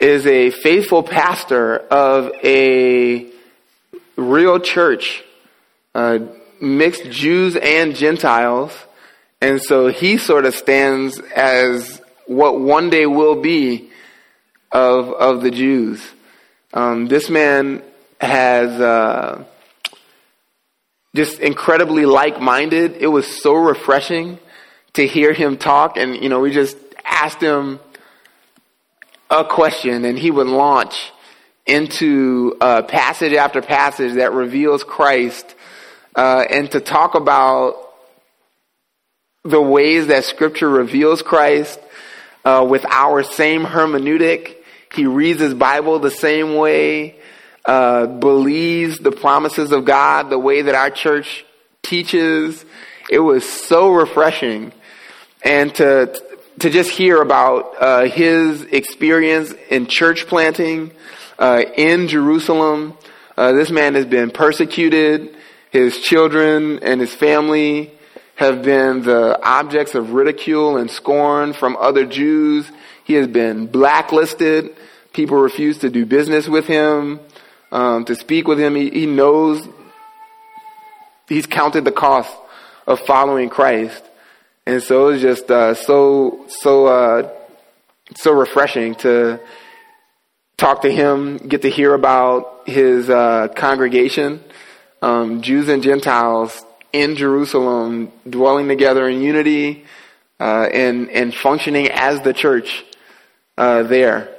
[0.00, 3.30] is a faithful pastor of a
[4.16, 5.22] real church,
[5.94, 6.18] uh,
[6.60, 8.72] mixed Jews and Gentiles.
[9.40, 13.90] And so he sort of stands as what one day will be
[14.72, 16.02] of, of the Jews.
[16.72, 17.82] Um, this man
[18.20, 19.44] has uh,
[21.14, 22.96] just incredibly like-minded.
[22.98, 24.38] It was so refreshing
[24.94, 27.80] to hear him talk, and you know, we just asked him
[29.40, 31.12] a question, and he would launch
[31.66, 35.54] into uh, passage after passage that reveals Christ,
[36.14, 37.76] uh, and to talk about
[39.44, 41.78] the ways that Scripture reveals Christ
[42.44, 44.56] uh, with our same hermeneutic
[44.94, 47.16] he reads his Bible the same way,
[47.64, 51.44] uh, believes the promises of God the way that our church
[51.82, 52.64] teaches.
[53.10, 54.72] It was so refreshing.
[55.42, 56.14] And to,
[56.60, 60.92] to just hear about uh, his experience in church planting
[61.38, 62.96] uh, in Jerusalem.
[63.36, 65.36] Uh, this man has been persecuted.
[65.70, 67.90] His children and his family
[68.36, 72.70] have been the objects of ridicule and scorn from other Jews.
[73.04, 74.76] He has been blacklisted.
[75.12, 77.20] People refuse to do business with him,
[77.70, 78.74] um, to speak with him.
[78.74, 79.66] He, he knows
[81.28, 82.32] he's counted the cost
[82.86, 84.02] of following Christ.
[84.66, 87.30] And so it's just uh, so so uh,
[88.16, 89.40] so refreshing to
[90.56, 94.42] talk to him, get to hear about his uh, congregation,
[95.02, 99.84] um, Jews and Gentiles in Jerusalem, dwelling together in unity
[100.40, 102.84] uh, and and functioning as the church
[103.58, 104.30] uh, there.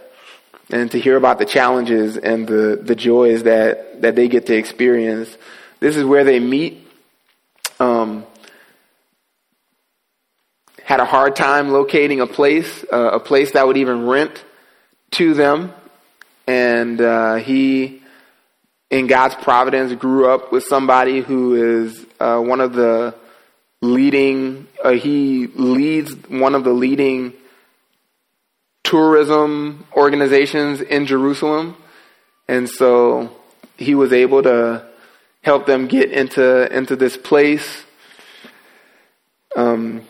[0.71, 4.55] and to hear about the challenges and the, the joys that, that they get to
[4.55, 5.29] experience.
[5.79, 6.87] This is where they meet.
[7.79, 8.25] Um,
[10.85, 14.45] had a hard time locating a place, uh, a place that would even rent
[15.09, 15.73] to them.
[16.45, 18.03] And uh, he,
[18.91, 23.15] in God's providence, grew up with somebody who is uh, one of the
[23.81, 27.33] leading, uh, he leads one of the leading
[28.83, 31.75] tourism organizations in Jerusalem.
[32.47, 33.35] And so
[33.75, 34.85] he was able to
[35.41, 37.83] help them get into, into this place.
[39.55, 40.05] Um,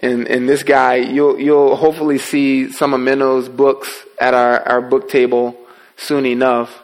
[0.00, 4.80] and, and this guy, you'll, you'll hopefully see some of Menno's books at our, our
[4.80, 5.58] book table
[5.96, 6.82] soon enough.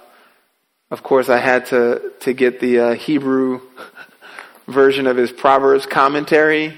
[0.90, 3.61] Of course, I had to, to get the uh, Hebrew
[4.66, 6.77] version of his Proverbs commentary.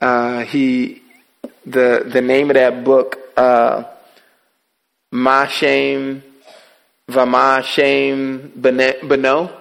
[0.00, 1.02] Uh, he,
[1.64, 3.84] the, the name of that book, uh,
[5.12, 6.24] Ma Shame,
[7.08, 9.52] Vama Shame Beno,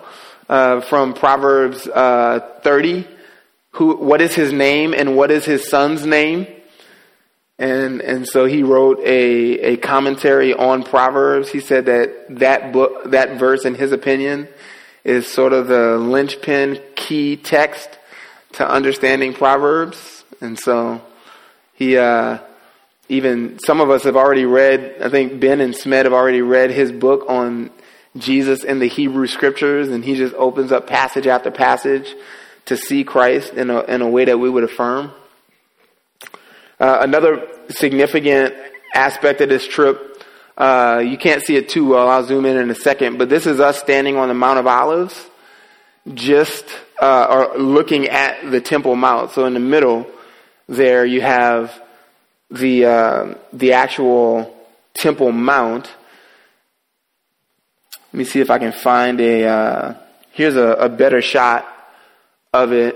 [0.50, 3.08] uh, from Proverbs uh, 30
[3.76, 6.48] who, what is his name and what is his son's name.
[7.60, 11.50] And, and so he wrote a, a commentary on Proverbs.
[11.50, 14.48] He said that that book, that verse, in his opinion,
[15.04, 17.90] is sort of the linchpin key text
[18.54, 20.24] to understanding Proverbs.
[20.40, 21.02] And so
[21.74, 22.40] he, uh,
[23.10, 26.72] even some of us have already read, I think Ben and Smed have already read
[26.72, 27.72] his book on
[28.18, 32.16] Jesus in the Hebrew scriptures, and he just opens up passage after passage
[32.66, 35.12] to see Christ in a, in a way that we would affirm.
[36.80, 38.54] Uh, another significant
[38.94, 40.24] aspect of this trip,
[40.58, 42.10] uh, you can't see it too well.
[42.10, 44.68] I'll zoom in in a second, but this is us standing on the Mount of
[44.68, 45.30] Olives,
[46.14, 46.66] just
[47.02, 49.32] uh, or looking at the Temple Mount.
[49.32, 50.08] So in the middle,
[50.68, 51.82] there you have
[52.50, 54.56] the uh, the actual
[54.94, 55.90] Temple Mount.
[58.12, 59.46] Let me see if I can find a.
[59.46, 59.94] Uh,
[60.32, 61.66] here's a, a better shot
[62.64, 62.96] of it,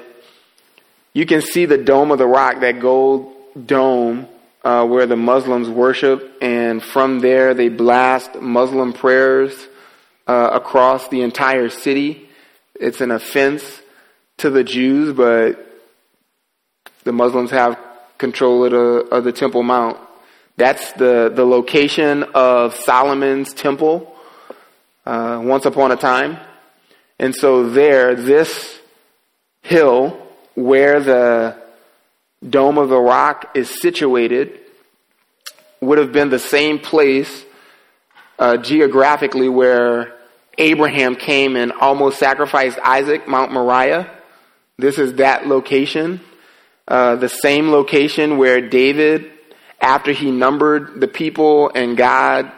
[1.14, 4.28] you can see the Dome of the Rock, that gold dome
[4.64, 9.54] uh, where the Muslims worship, and from there they blast Muslim prayers
[10.28, 12.30] uh, across the entire city.
[12.76, 13.82] It's an offense
[14.38, 15.66] to the Jews, but
[17.04, 17.78] the Muslims have
[18.18, 19.98] control of the, of the Temple Mount.
[20.58, 24.14] That's the, the location of Solomon's temple
[25.06, 26.38] uh, once upon a time.
[27.18, 28.79] And so there, this
[29.70, 30.18] hill
[30.56, 31.56] where the
[32.48, 34.60] Dome of the Rock is situated
[35.80, 37.46] would have been the same place
[38.40, 40.16] uh, geographically where
[40.58, 44.10] Abraham came and almost sacrificed Isaac, Mount Moriah.
[44.80, 46.20] This is that location.
[46.88, 49.30] Uh, the same location where David,
[49.80, 52.52] after he numbered the people and God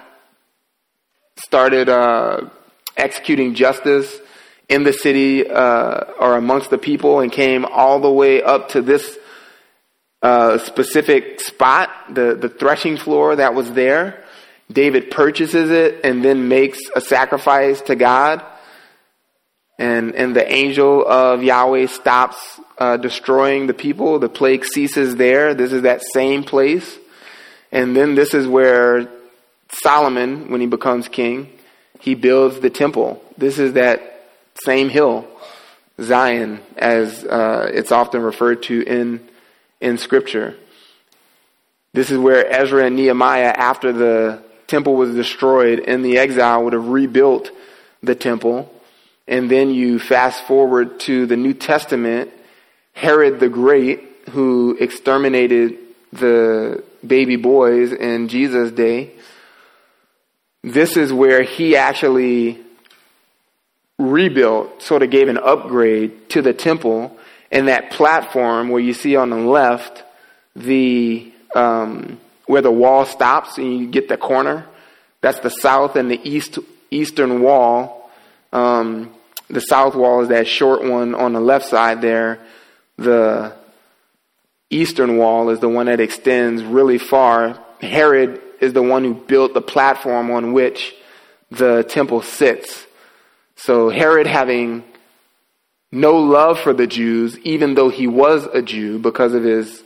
[1.35, 2.49] started uh,
[2.95, 4.20] executing justice
[4.71, 8.81] in the city uh, or amongst the people and came all the way up to
[8.81, 9.17] this
[10.21, 14.23] uh, specific spot, the, the threshing floor that was there.
[14.71, 18.41] David purchases it and then makes a sacrifice to God.
[19.77, 22.37] And, and the angel of Yahweh stops
[22.77, 24.19] uh, destroying the people.
[24.19, 25.53] The plague ceases there.
[25.53, 26.97] This is that same place.
[27.73, 29.09] And then this is where
[29.83, 31.49] Solomon, when he becomes king,
[31.99, 33.21] he builds the temple.
[33.37, 34.10] This is that
[34.63, 35.27] same hill,
[35.99, 39.27] Zion, as uh, it's often referred to in
[39.79, 40.55] in Scripture.
[41.93, 46.73] This is where Ezra and Nehemiah, after the temple was destroyed in the exile, would
[46.73, 47.51] have rebuilt
[48.01, 48.71] the temple.
[49.27, 52.31] And then you fast forward to the New Testament,
[52.93, 55.77] Herod the Great, who exterminated
[56.13, 59.11] the baby boys in Jesus' day.
[60.63, 62.61] This is where he actually
[64.01, 67.17] rebuilt, sort of gave an upgrade to the temple.
[67.51, 70.03] And that platform where you see on the left,
[70.55, 74.65] the um, where the wall stops and you get the corner,
[75.21, 78.09] that's the south and the east eastern wall.
[78.51, 79.13] Um,
[79.49, 82.39] the south wall is that short one on the left side there.
[82.97, 83.53] The
[84.69, 87.59] eastern wall is the one that extends really far.
[87.81, 90.95] Herod is the one who built the platform on which
[91.49, 92.85] the temple sits.
[93.63, 94.83] So Herod having
[95.91, 99.83] no love for the Jews, even though he was a Jew because of his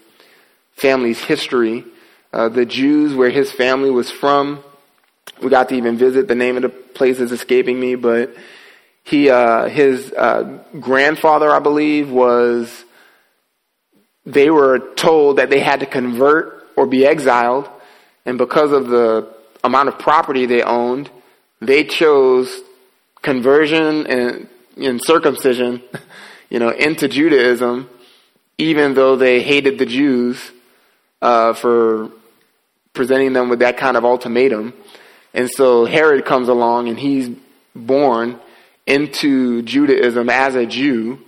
[0.78, 1.84] family's history,
[2.32, 4.64] uh, the Jews where his family was from,
[5.44, 6.30] we got to even visit.
[6.30, 8.34] The name of the place is escaping me, but
[9.04, 12.86] he, uh, his uh, grandfather, I believe, was.
[14.26, 17.70] They were told that they had to convert or be exiled,
[18.26, 21.12] and because of the amount of property they owned,
[21.60, 22.62] they chose
[23.26, 24.48] conversion and,
[24.78, 25.82] and circumcision,
[26.50, 27.90] you know, into Judaism,
[28.58, 30.52] even though they hated the Jews
[31.22, 32.12] uh, for
[32.94, 34.74] presenting them with that kind of ultimatum.
[35.34, 37.30] And so Herod comes along and he's
[37.76, 38.40] born
[38.86, 41.20] into Judaism as a Jew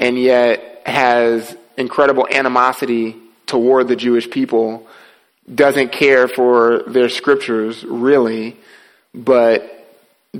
[0.00, 3.14] and yet has incredible animosity
[3.44, 4.86] toward the Jewish people,
[5.54, 8.56] doesn't care for their scriptures really,
[9.14, 9.75] but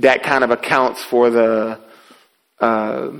[0.01, 1.79] that kind of accounts for the
[2.59, 3.11] uh,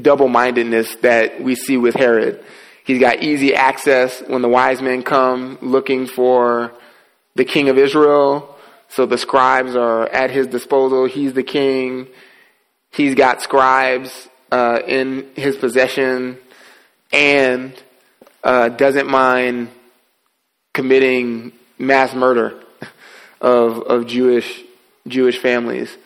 [0.00, 2.42] double mindedness that we see with Herod.
[2.84, 6.72] He's got easy access when the wise men come looking for
[7.34, 8.56] the king of Israel.
[8.88, 11.06] So the scribes are at his disposal.
[11.06, 12.08] He's the king.
[12.90, 16.38] He's got scribes uh, in his possession
[17.12, 17.72] and
[18.42, 19.68] uh, doesn't mind
[20.72, 22.60] committing mass murder
[23.40, 24.62] of of Jewish
[25.06, 25.96] Jewish families.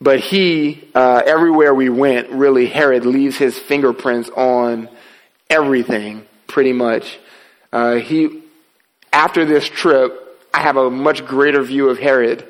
[0.00, 4.90] But he, uh, everywhere we went, really, Herod leaves his fingerprints on
[5.48, 7.18] everything, pretty much.
[7.72, 8.42] Uh, he,
[9.12, 10.22] after this trip,
[10.52, 12.46] I have a much greater view of Herod.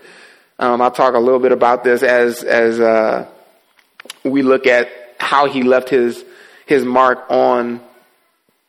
[0.58, 3.26] Um, I'll talk a little bit about this as as uh,
[4.24, 6.24] we look at how he left his
[6.66, 7.80] his mark on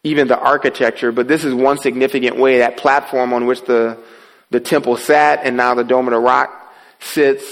[0.03, 1.11] even the architecture.
[1.11, 3.97] But this is one significant way that platform on which the
[4.49, 7.43] the temple sat, and now the Dome of the Rock sits.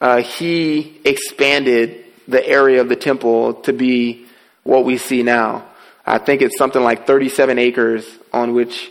[0.00, 4.26] Uh, he expanded the area of the temple to be
[4.62, 5.66] what we see now.
[6.06, 8.90] I think it's something like 37 acres on which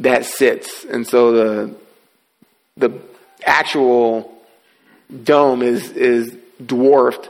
[0.00, 0.84] that sits.
[0.84, 1.74] And so the,
[2.76, 3.00] the
[3.44, 4.36] actual
[5.22, 7.28] dome is, is dwarfed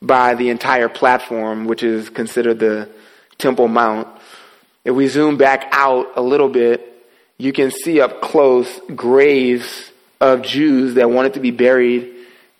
[0.00, 2.88] by the entire platform, which is considered the
[3.36, 4.08] Temple Mount.
[4.84, 6.97] If we zoom back out a little bit,
[7.38, 12.12] you can see up close graves of Jews that wanted to be buried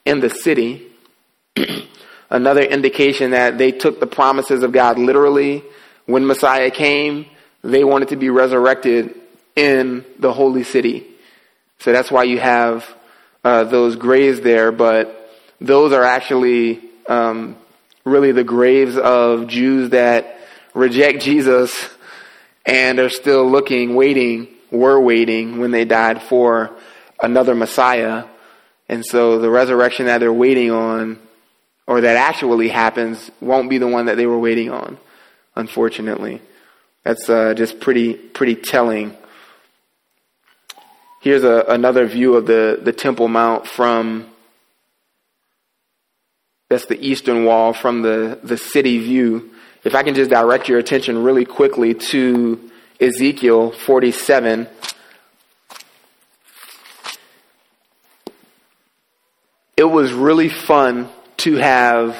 [0.05, 0.87] in the city.
[2.31, 5.65] Another indication that they took the promises of God literally.
[6.07, 7.27] When Messiah came,
[7.63, 9.15] they wanted to be resurrected
[9.57, 11.07] in the holy city.
[11.81, 12.87] So that's why you have
[13.43, 17.57] uh, those graves there, but those are actually um,
[18.05, 20.39] really the graves of Jews that
[20.75, 21.89] reject Jesus
[22.65, 26.71] and are still looking, waiting, were waiting when they died for
[27.21, 28.25] another Messiah.
[28.89, 31.19] And so the resurrection that they're waiting on,
[31.87, 34.99] or that actually happens, won't be the one that they were waiting on,
[35.57, 36.43] unfortunately.
[37.05, 39.17] That's uh, just pretty, pretty telling
[41.21, 44.27] Here's a, another view of the, the Temple Mount from,
[46.71, 49.51] that's the eastern wall from the, the city view.
[49.83, 54.67] If I can just direct your attention really quickly to Ezekiel 47.
[59.77, 62.19] It was really fun to have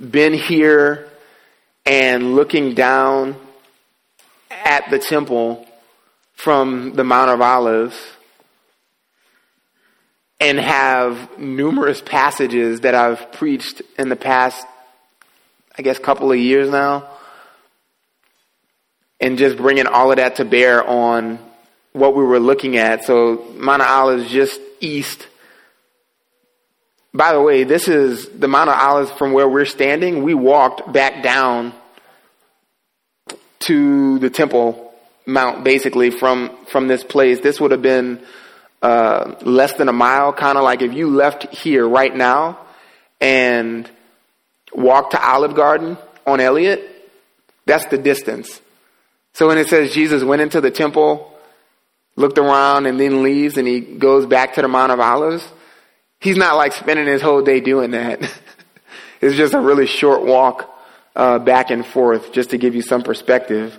[0.00, 1.08] been here
[1.84, 3.36] and looking down
[4.50, 5.66] at the temple
[6.32, 7.96] from the Mount of Olives
[10.40, 14.66] and have numerous passages that I've preached in the past,
[15.76, 17.10] I guess, couple of years now,
[19.20, 21.38] and just bringing all of that to bear on
[21.92, 23.04] what we were looking at.
[23.04, 25.26] So, Mount of Olives just east.
[27.14, 30.22] By the way, this is the Mount of from where we're standing.
[30.22, 31.72] We walked back down
[33.60, 34.86] to the temple
[35.26, 37.40] mount basically from from this place.
[37.40, 38.20] This would have been
[38.80, 42.58] uh, less than a mile, kind of like if you left here right now
[43.20, 43.90] and
[44.72, 46.92] walked to Olive Garden on Elliott.
[47.64, 48.60] That's the distance.
[49.36, 51.30] So when it says Jesus went into the temple,
[52.16, 55.46] looked around, and then leaves, and he goes back to the Mount of Olives,
[56.20, 58.22] he's not like spending his whole day doing that.
[59.20, 60.74] it's just a really short walk
[61.14, 63.78] uh, back and forth, just to give you some perspective.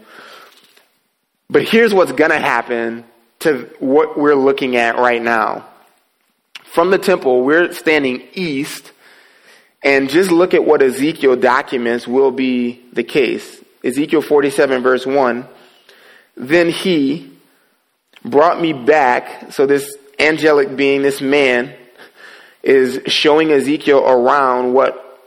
[1.49, 3.03] But here's what's going to happen
[3.39, 5.65] to what we're looking at right now.
[6.65, 8.91] From the temple, we're standing east,
[9.81, 13.63] and just look at what Ezekiel documents will be the case.
[13.87, 15.47] Ezekiel 47, verse 1.
[16.35, 17.31] Then he
[18.23, 19.53] brought me back.
[19.53, 21.73] So, this angelic being, this man,
[22.61, 25.21] is showing Ezekiel around what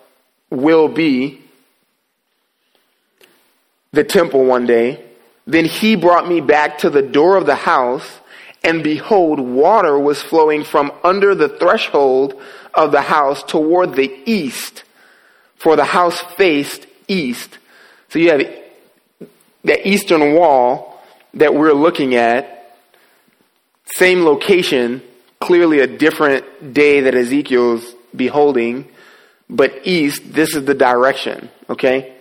[0.50, 1.40] will be
[3.92, 5.02] the temple one day.
[5.46, 8.06] Then he brought me back to the door of the house,
[8.62, 12.38] and behold, water was flowing from under the threshold
[12.74, 14.84] of the house toward the east,
[15.56, 17.56] for the house faced east.
[18.10, 18.42] So you have
[19.64, 21.00] the eastern wall
[21.34, 22.76] that we're looking at.
[23.96, 25.02] Same location,
[25.40, 28.88] clearly a different day that Ezekiel's beholding,
[29.48, 32.14] but east, this is the direction, okay?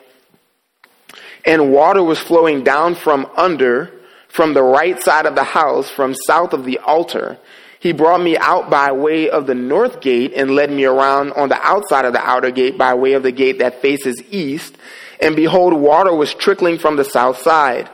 [1.46, 3.92] And water was flowing down from under,
[4.28, 7.38] from the right side of the house, from south of the altar.
[7.80, 11.50] He brought me out by way of the north gate and led me around on
[11.50, 14.76] the outside of the outer gate by way of the gate that faces east.
[15.20, 17.90] And behold, water was trickling from the south side.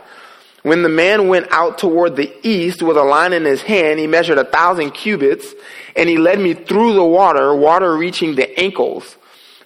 [0.64, 4.08] When the man went out toward the east with a line in his hand, he
[4.08, 5.54] measured a thousand cubits
[5.96, 9.16] and he led me through the water, water reaching the ankles.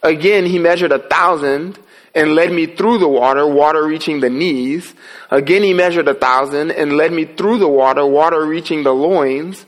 [0.04, 1.80] Again, he measured a thousand
[2.14, 4.94] and led me through the water, water reaching the knees.
[5.32, 9.66] Again, he measured a thousand and led me through the water, water reaching the loins.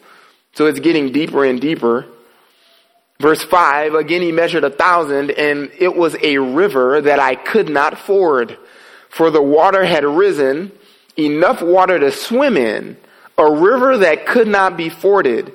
[0.54, 2.08] So it's getting deeper and deeper.
[3.22, 7.70] Verse 5, again he measured a thousand and it was a river that I could
[7.70, 8.58] not ford.
[9.10, 10.72] For the water had risen
[11.16, 12.98] enough water to swim in,
[13.38, 15.54] a river that could not be forded.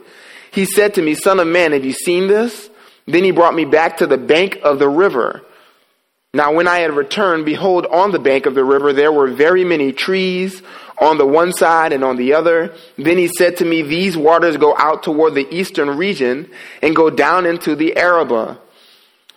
[0.52, 2.70] He said to me, Son of man, have you seen this?
[3.06, 5.42] Then he brought me back to the bank of the river.
[6.32, 9.64] Now, when I had returned, behold, on the bank of the river there were very
[9.64, 10.62] many trees
[10.98, 12.74] on the one side and on the other.
[12.96, 16.50] Then he said to me, These waters go out toward the eastern region
[16.82, 18.58] and go down into the Arabah.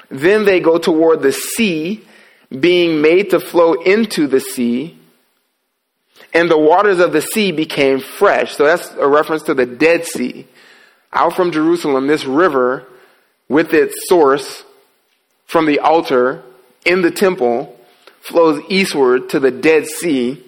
[0.10, 2.04] Then they go toward the sea,
[2.50, 5.00] being made to flow into the sea
[6.34, 8.56] and the waters of the sea became fresh.
[8.56, 10.48] So that's a reference to the Dead Sea.
[11.12, 12.86] Out from Jerusalem, this river,
[13.48, 14.64] with its source
[15.48, 16.44] from the altar
[16.86, 17.76] in the temple,
[18.22, 20.44] flows eastward to the Dead Sea.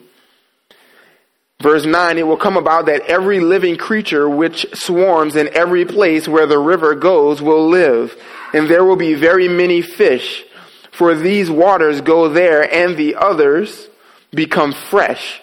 [1.62, 6.28] Verse 9, it will come about that every living creature which swarms in every place
[6.28, 8.20] where the river goes will live,
[8.52, 10.44] and there will be very many fish,
[10.92, 13.88] for these waters go there, and the others
[14.34, 15.40] become fresh.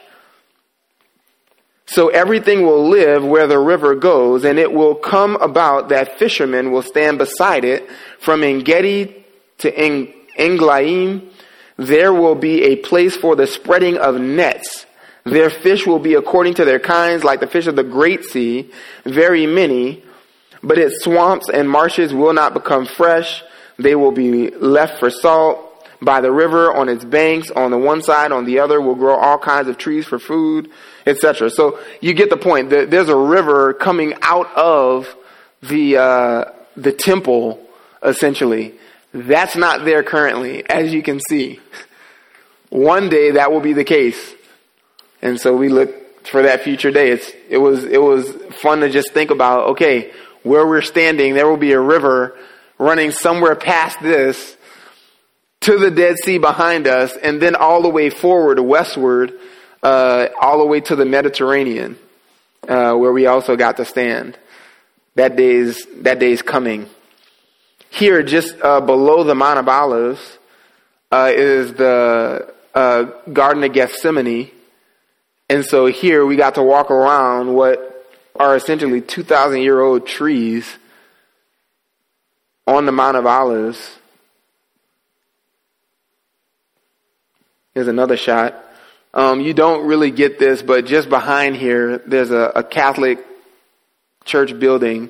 [1.87, 6.73] So everything will live where the river goes, and it will come about that fishermen
[6.73, 7.89] will stand beside it
[8.19, 9.25] from Engedi
[9.59, 11.31] to Eneglaim.
[11.77, 14.85] There will be a place for the spreading of nets.
[15.31, 18.71] Their fish will be according to their kinds, like the fish of the great sea,
[19.05, 20.03] very many.
[20.63, 23.43] But its swamps and marshes will not become fresh.
[23.79, 25.65] They will be left for salt
[26.03, 27.51] by the river on its banks.
[27.51, 30.71] On the one side, on the other will grow all kinds of trees for food
[31.09, 31.51] etc.
[31.51, 32.71] So you get the point.
[32.71, 35.15] There's a river coming out of
[35.63, 36.45] the uh,
[36.77, 37.67] the temple,
[38.03, 38.75] essentially.
[39.13, 41.61] That's not there currently, as you can see.
[42.69, 44.35] One day that will be the case,
[45.23, 47.11] and so we look for that future day.
[47.11, 49.69] It's it was it was fun to just think about.
[49.71, 50.13] Okay,
[50.43, 52.37] where we're standing, there will be a river
[52.79, 54.57] running somewhere past this
[55.61, 59.33] to the Dead Sea behind us, and then all the way forward westward
[59.83, 61.99] uh, all the way to the Mediterranean,
[62.69, 64.39] uh, where we also got to stand.
[65.15, 66.89] That day's that day's coming.
[67.91, 70.39] Here, just uh, below the Mount of Olives,
[71.11, 73.03] uh, is the uh,
[73.33, 74.51] Garden of Gethsemane,
[75.49, 80.07] and so here we got to walk around what are essentially two thousand year old
[80.07, 80.77] trees
[82.67, 83.97] on the Mount of Olives.
[87.75, 88.65] Here's another shot.
[89.15, 93.25] Um, you don't really get this, but just behind here, there's a, a Catholic
[94.25, 95.09] church building.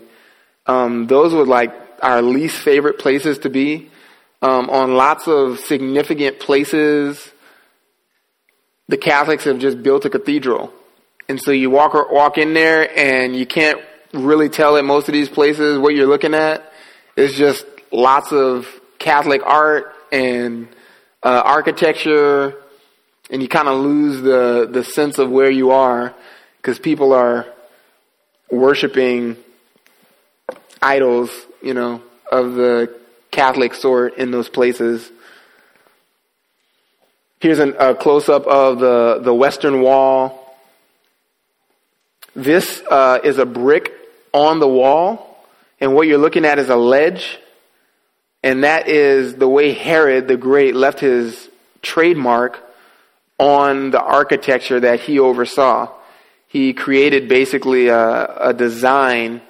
[0.66, 3.90] Um, those were like our least favorite places to be.
[4.40, 7.32] Um, on lots of significant places,
[8.88, 10.72] the Catholics have just built a cathedral.
[11.28, 13.80] And so you walk, walk in there and you can't
[14.14, 16.72] really tell at most of these places what you're looking at.
[17.16, 18.66] It's just lots of
[18.98, 20.68] Catholic art and
[21.22, 22.54] uh, architecture
[23.30, 26.14] and you kind of lose the, the sense of where you are
[26.56, 27.46] because people are
[28.50, 29.36] worshiping
[30.80, 31.30] idols,
[31.62, 32.94] you know, of the
[33.30, 35.10] Catholic sort in those places.
[37.40, 40.56] Here's an, a close up of the, the Western Wall.
[42.34, 43.92] This uh, is a brick
[44.32, 45.44] on the wall,
[45.80, 47.38] and what you're looking at is a ledge,
[48.42, 51.48] and that is the way Herod the Great left his
[51.80, 52.58] trademark
[53.38, 55.92] on the architecture that he oversaw.
[56.48, 59.42] He created basically a, a design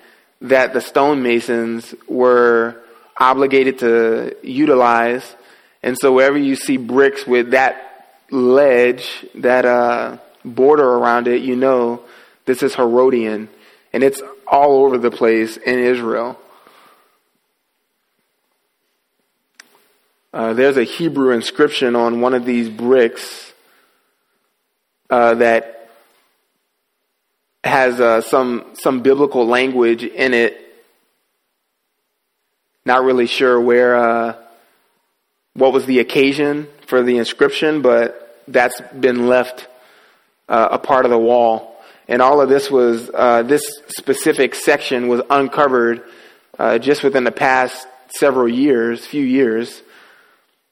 [0.43, 2.77] that the stonemasons were
[3.19, 5.35] obligated to utilize.
[5.83, 11.57] And so wherever you see bricks with that ledge, that uh, border around it, you
[11.57, 12.03] know
[12.45, 13.49] this is Herodian.
[13.93, 16.39] And it's all over the place in Israel.
[20.33, 23.53] Uh, there's a Hebrew inscription on one of these bricks
[25.11, 25.91] uh, that
[27.65, 30.65] has uh, some some biblical language in it.
[32.85, 34.37] Not really sure where uh,
[35.55, 39.67] what was the occasion for the inscription, but that's been left
[40.49, 41.77] uh, a part of the wall.
[42.09, 46.03] And all of this was uh, this specific section was uncovered
[46.59, 49.83] uh, just within the past several years, few years.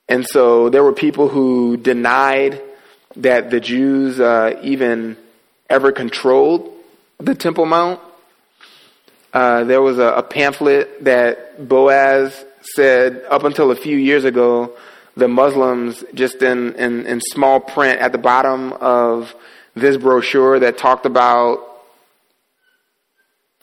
[0.09, 2.62] And so there were people who denied
[3.16, 5.16] that the Jews uh, even
[5.68, 6.72] ever controlled
[7.18, 8.01] the Temple Mount.
[9.33, 12.45] Uh, there was a, a, pamphlet that Boaz
[12.75, 14.77] said up until a few years ago,
[15.17, 19.35] the Muslims, just in, in, in small print at the bottom of
[19.75, 21.61] this brochure that talked about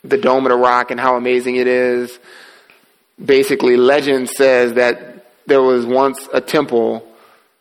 [0.03, 2.19] the Dome of the Rock and how amazing it is.
[3.23, 7.07] Basically, legend says that there was once a temple,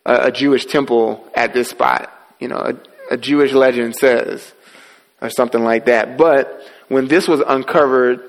[0.07, 2.12] a, a Jewish temple at this spot.
[2.40, 4.53] You know, a, a Jewish legend says
[5.20, 6.16] or something like that.
[6.16, 8.20] But when this was uncovered,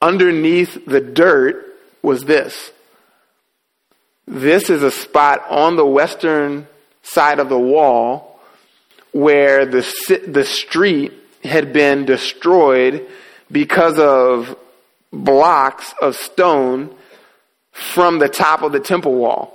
[0.00, 1.65] underneath the dirt
[2.02, 2.72] was this.
[4.26, 6.66] This is a spot on the western
[7.02, 8.40] side of the wall
[9.12, 11.12] where the, the street
[11.44, 13.06] had been destroyed
[13.50, 14.56] because of
[15.12, 16.94] blocks of stone
[17.70, 19.52] from the top of the temple wall.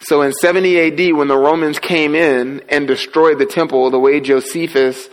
[0.00, 4.20] So in 70 AD, when the Romans came in and destroyed the temple, the way
[4.20, 5.08] Josephus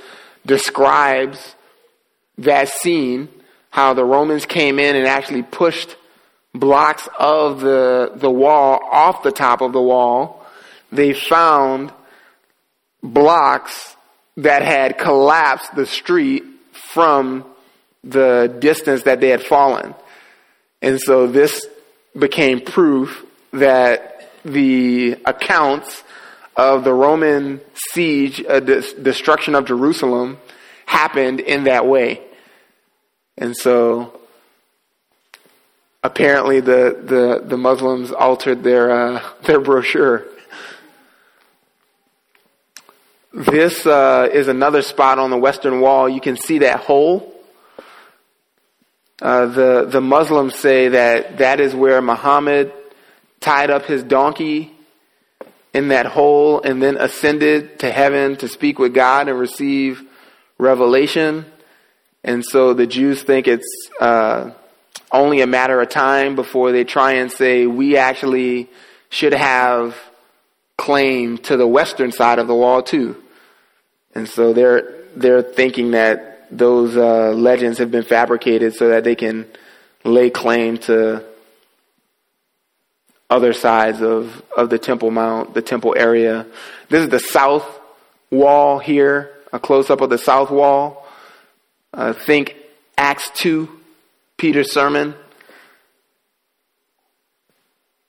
[0.45, 1.55] describes
[2.37, 3.29] that scene,
[3.71, 5.95] how the Romans came in and actually pushed
[6.53, 10.45] blocks of the, the wall off the top of the wall.
[10.91, 11.91] They found
[13.01, 13.95] blocks
[14.37, 17.45] that had collapsed the street from
[18.03, 19.95] the distance that they had fallen.
[20.81, 21.65] And so this
[22.17, 26.03] became proof that the accounts
[26.55, 30.37] of the Roman siege, uh, destruction of Jerusalem,
[30.85, 32.21] happened in that way.
[33.37, 34.19] And so
[36.03, 40.25] apparently the, the, the Muslims altered their, uh, their brochure.
[43.33, 46.07] This uh, is another spot on the western wall.
[46.07, 47.29] You can see that hole.
[49.19, 52.71] Uh, the, the Muslims say that that is where Muhammad
[53.39, 54.71] tied up his donkey
[55.73, 60.03] in that hole and then ascended to heaven to speak with God and receive
[60.59, 61.45] revelation.
[62.23, 64.51] And so the Jews think it's uh,
[65.13, 68.67] only a matter of time before they try and say, we actually
[69.09, 69.95] should have
[70.75, 73.15] claim to the western side of the wall too.
[74.15, 79.15] And so they're, they're thinking that those uh, legends have been fabricated so that they
[79.15, 79.47] can
[80.03, 81.23] lay claim to
[83.29, 86.45] other sides of, of the Temple Mount, the temple area.
[86.89, 87.65] This is the south
[88.29, 91.07] wall here, a close up of the south wall.
[91.93, 92.55] Uh, think
[92.97, 93.69] Acts 2,
[94.43, 95.15] Peter's sermon,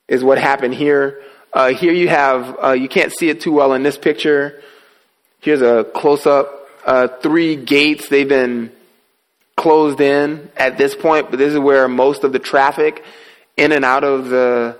[0.09, 1.21] is what happened here.
[1.53, 4.61] Uh, here you have, uh, you can't see it too well in this picture.
[5.39, 6.67] Here's a close up.
[6.85, 8.73] Uh, three gates, they've been
[9.55, 13.01] closed in at this point, but this is where most of the traffic
[13.55, 14.77] in and out of the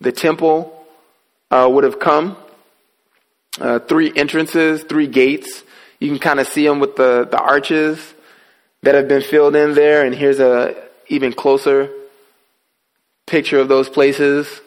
[0.00, 0.88] the temple
[1.52, 2.36] uh, would have come.
[3.60, 5.62] Uh, three entrances, three gates.
[6.00, 7.96] You can kind of see them with the, the arches
[8.82, 10.04] that have been filled in there.
[10.04, 11.90] And here's a even closer
[13.26, 14.60] picture of those places.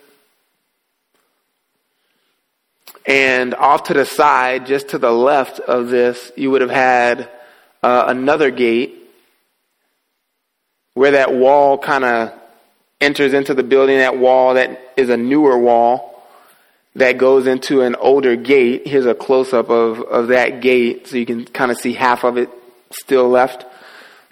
[3.06, 7.30] And off to the side, just to the left of this, you would have had
[7.82, 8.96] uh, another gate
[10.94, 12.34] where that wall kind of
[13.00, 16.10] enters into the building, that wall that is a newer wall
[16.96, 18.86] that goes into an older gate.
[18.86, 22.26] Here's a close up of, of that gate so you can kind of see half
[22.26, 22.50] of it
[22.92, 23.66] still left.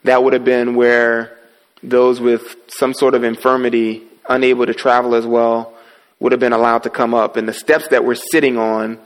[0.04, 1.37] That would have been where
[1.84, 5.74] those with some sort of infirmity, unable to travel as well,
[6.20, 7.38] would have been allowed to come up.
[7.38, 9.00] And the steps that we're sitting on,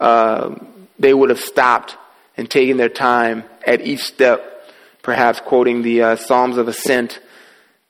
[0.00, 0.54] uh,
[0.98, 1.96] they would have stopped
[2.36, 4.68] and taken their time at each step,
[5.02, 7.20] perhaps quoting the uh, Psalms of Ascent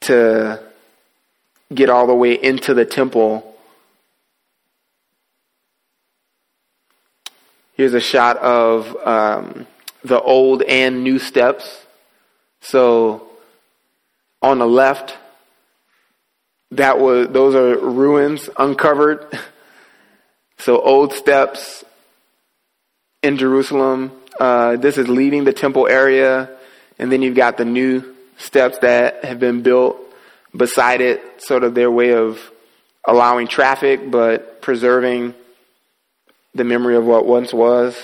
[0.01, 0.63] to
[1.73, 3.57] get all the way into the temple.
[7.75, 9.67] Here's a shot of um,
[10.05, 11.85] the old and new steps.
[12.61, 13.29] So
[14.45, 15.17] on the left,
[16.73, 19.27] that was those are ruins uncovered.
[20.59, 21.85] so old steps
[23.23, 24.13] in Jerusalem.
[24.39, 26.51] Uh, this is leading the temple area,
[26.99, 29.97] and then you've got the new steps that have been built
[30.55, 32.39] beside it, sort of their way of
[33.05, 35.35] allowing traffic but preserving
[36.55, 37.97] the memory of what once was.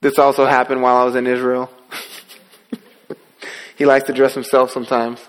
[0.00, 1.70] This also happened while I was in Israel.
[3.76, 5.20] He likes to dress himself sometimes.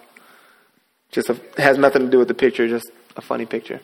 [1.11, 3.79] Just a, has nothing to do with the picture, just a funny picture.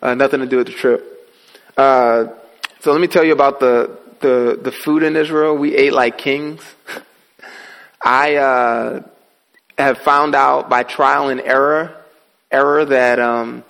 [0.00, 1.04] Uh, nothing to do with the trip.
[1.76, 2.26] Uh,
[2.80, 5.56] so let me tell you about the, the, the food in Israel.
[5.56, 6.62] We ate like kings.
[8.02, 9.02] I uh,
[9.76, 11.94] have found out by trial and error
[12.50, 13.64] error that um,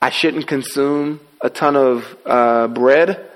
[0.00, 3.30] I shouldn't consume a ton of uh, bread.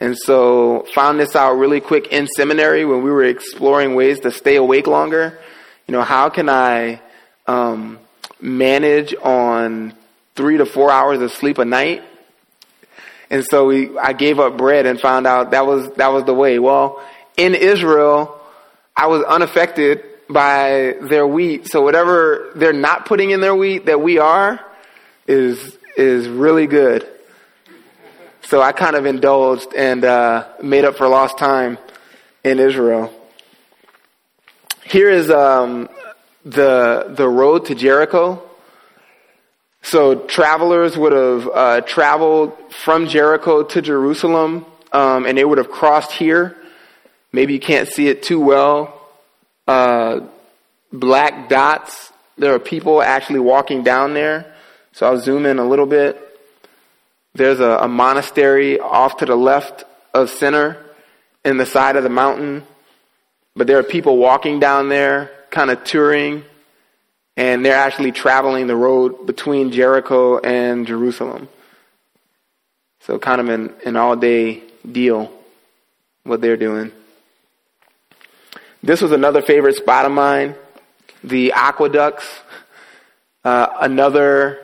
[0.00, 4.32] And so found this out really quick in seminary when we were exploring ways to
[4.32, 5.38] stay awake longer.
[5.86, 7.00] You know, how can I
[7.46, 7.98] um,
[8.40, 9.92] manage on
[10.36, 12.02] three to four hours of sleep a night?
[13.28, 16.34] And so we, I gave up bread and found out that was, that was the
[16.34, 16.58] way.
[16.58, 17.04] Well,
[17.36, 18.40] in Israel,
[18.96, 21.68] I was unaffected by their wheat.
[21.68, 24.64] So whatever they're not putting in their wheat that we are
[25.26, 27.06] is, is really good.
[28.50, 31.78] So I kind of indulged and uh, made up for lost time
[32.42, 33.12] in Israel.
[34.82, 35.88] Here is um,
[36.44, 38.42] the the road to Jericho.
[39.82, 45.70] So travelers would have uh, traveled from Jericho to Jerusalem, um, and they would have
[45.70, 46.56] crossed here.
[47.32, 49.00] Maybe you can't see it too well.
[49.68, 50.22] Uh,
[50.92, 52.12] black dots.
[52.36, 54.52] There are people actually walking down there.
[54.90, 56.29] So I'll zoom in a little bit.
[57.34, 60.76] There's a, a monastery off to the left of center
[61.44, 62.64] in the side of the mountain.
[63.54, 66.44] But there are people walking down there, kind of touring,
[67.36, 71.48] and they're actually traveling the road between Jericho and Jerusalem.
[73.00, 75.32] So kind of an, an all day deal,
[76.24, 76.92] what they're doing.
[78.82, 80.54] This was another favorite spot of mine,
[81.22, 82.26] the aqueducts.
[83.42, 84.58] Uh, another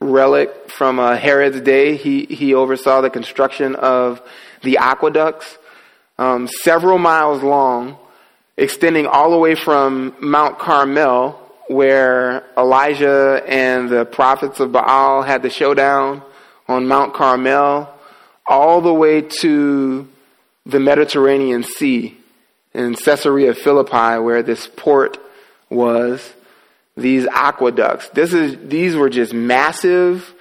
[0.00, 1.96] relic from uh, Herod's day.
[1.96, 4.20] He, he oversaw the construction of
[4.62, 5.58] the aqueducts,
[6.18, 7.96] um, several miles long,
[8.56, 11.32] extending all the way from Mount Carmel,
[11.68, 16.22] where Elijah and the prophets of Baal had the showdown
[16.66, 17.92] on Mount Carmel,
[18.46, 20.08] all the way to
[20.66, 22.16] the Mediterranean Sea
[22.74, 25.18] in Caesarea Philippi, where this port
[25.68, 26.32] was
[26.96, 28.08] these aqueducts.
[28.10, 30.34] This is, these were just massive,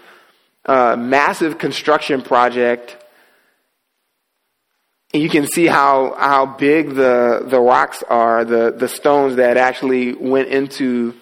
[0.66, 2.98] uh, massive construction project.
[5.14, 10.14] You can see how, how big the, the rocks are, the, the stones that actually
[10.14, 11.16] went into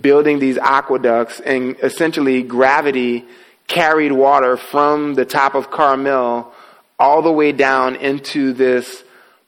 [0.00, 3.24] building these aqueducts and essentially gravity
[3.66, 6.52] carried water from the top of Carmel
[6.98, 9.02] all the way down into this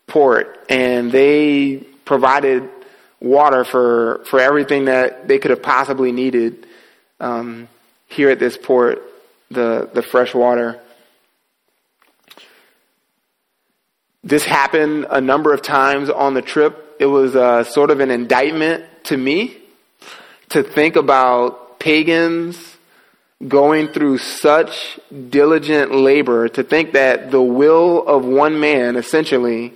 [0.06, 0.64] port.
[0.68, 2.70] And they provided
[3.20, 6.66] water for, for everything that they could have possibly needed
[7.20, 7.68] um,
[8.08, 9.02] here at this port,
[9.50, 10.80] the, the fresh water.
[14.22, 16.96] This happened a number of times on the trip.
[16.98, 19.56] It was uh, sort of an indictment to me
[20.48, 22.76] to think about pagans
[23.46, 24.98] going through such
[25.28, 29.74] diligent labor, to think that the will of one man essentially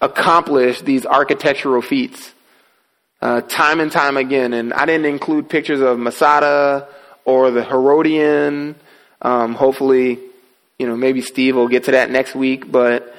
[0.00, 2.32] accomplished these architectural feats
[3.20, 4.52] uh, time and time again.
[4.52, 6.88] And I didn't include pictures of Masada
[7.24, 8.76] or the Herodian.
[9.22, 10.18] Um, hopefully,
[10.78, 12.70] you know, maybe Steve will get to that next week.
[12.70, 13.14] But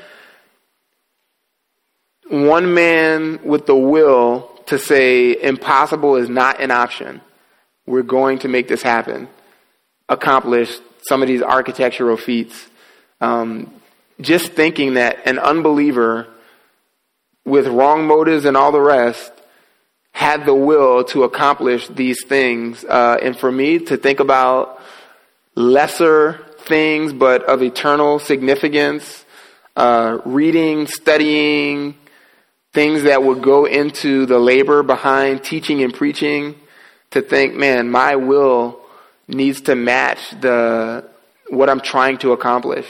[2.29, 7.21] one man with the will to say impossible is not an option.
[7.85, 9.29] We're going to make this happen.
[10.09, 10.77] Accomplish
[11.07, 12.67] some of these architectural feats.
[13.21, 13.73] Um,
[14.19, 16.27] just thinking that an unbeliever
[17.45, 19.31] with wrong motives and all the rest
[20.17, 22.83] had the will to accomplish these things.
[22.83, 24.81] Uh, and for me to think about
[25.53, 29.25] lesser things but of eternal significance,
[29.75, 31.95] uh, reading, studying,
[32.73, 36.55] things that would go into the labor behind teaching and preaching,
[37.11, 38.79] to think, man, my will
[39.27, 41.07] needs to match the
[41.49, 42.87] what I'm trying to accomplish.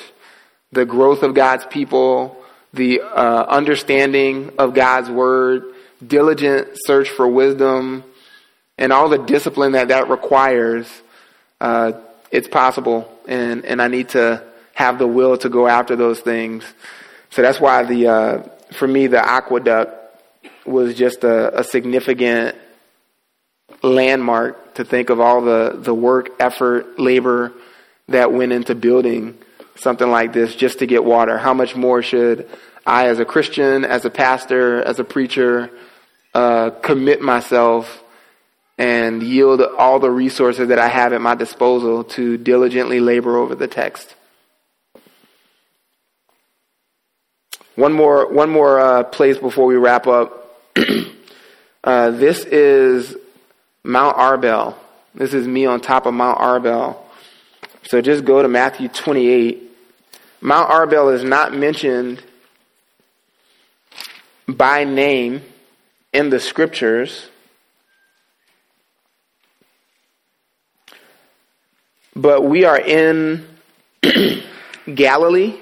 [0.72, 2.38] The growth of God's people,
[2.74, 5.74] the uh, understanding of God's word,
[6.06, 8.04] diligent search for wisdom,
[8.78, 10.88] and all the discipline that that requires,
[11.60, 11.94] uh,
[12.32, 13.12] it's possible.
[13.28, 14.44] And, and I need to
[14.74, 16.64] have the will to go after those things.
[17.32, 18.44] So that's why the, uh,
[18.74, 19.92] for me, the aqueduct
[20.66, 22.56] was just a, a significant
[23.82, 27.54] landmark to think of all the, the work, effort, labor
[28.08, 29.38] that went into building
[29.76, 31.38] something like this just to get water.
[31.38, 32.50] How much more should
[32.86, 35.70] I, as a Christian, as a pastor, as a preacher,
[36.34, 38.04] uh, commit myself
[38.78, 43.56] and yield all the resources that I have at my disposal to diligently labor over
[43.56, 44.14] the text.
[47.76, 50.62] One more, one more uh, place before we wrap up.
[51.84, 53.16] uh, this is
[53.84, 54.76] Mount Arbel.
[55.14, 56.98] This is me on top of Mount Arbel.
[57.84, 59.64] So just go to Matthew 28.
[60.42, 62.22] Mount Arbel is not mentioned
[64.48, 65.42] by name
[66.14, 67.30] in the scriptures.
[72.16, 73.48] But we are in
[74.94, 75.56] Galilee.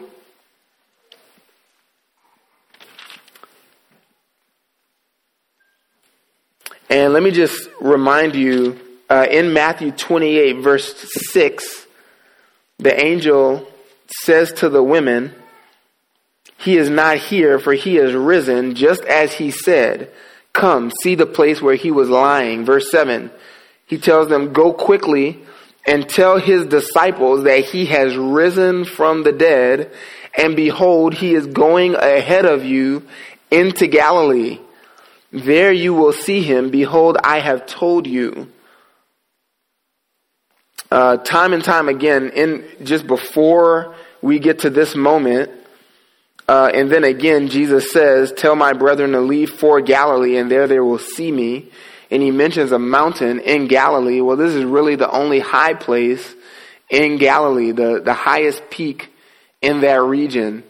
[6.89, 8.79] And let me just remind you
[9.09, 11.87] uh, in Matthew 28, verse 6,
[12.79, 13.67] the angel
[14.21, 15.33] says to the women,
[16.57, 20.11] He is not here, for he is risen, just as he said.
[20.55, 22.63] Come, see the place where he was lying.
[22.63, 23.29] Verse 7,
[23.87, 25.43] he tells them, Go quickly
[25.85, 29.91] and tell his disciples that he has risen from the dead,
[30.33, 33.03] and behold, he is going ahead of you
[33.51, 34.59] into Galilee.
[35.33, 36.69] There you will see him.
[36.71, 38.49] Behold, I have told you.
[40.89, 45.51] Uh, time and time again, in just before we get to this moment,
[46.47, 50.67] uh, and then again, Jesus says, "Tell my brethren to leave for Galilee, and there
[50.67, 51.71] they will see me."
[52.11, 54.21] And he mentions a mountain in Galilee.
[54.21, 56.35] Well, this is really the only high place
[56.89, 59.11] in Galilee, the the highest peak
[59.61, 60.63] in that region.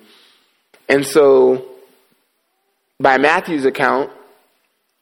[0.87, 1.65] And so,
[2.99, 4.11] by Matthew's account,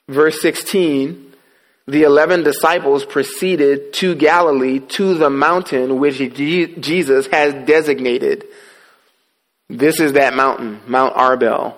[0.07, 1.34] verse 16,
[1.88, 8.45] the eleven disciples proceeded to Galilee to the mountain which Jesus has designated.
[9.70, 11.76] This is that mountain, Mount Arbel.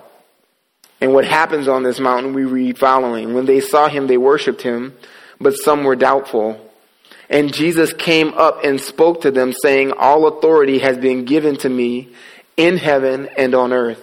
[1.00, 3.34] And what happens on this mountain, we read following.
[3.34, 4.96] When they saw him, they worshiped him,
[5.40, 6.60] but some were doubtful.
[7.28, 11.68] And Jesus came up and spoke to them, saying, All authority has been given to
[11.68, 12.12] me
[12.56, 14.02] in heaven and on earth.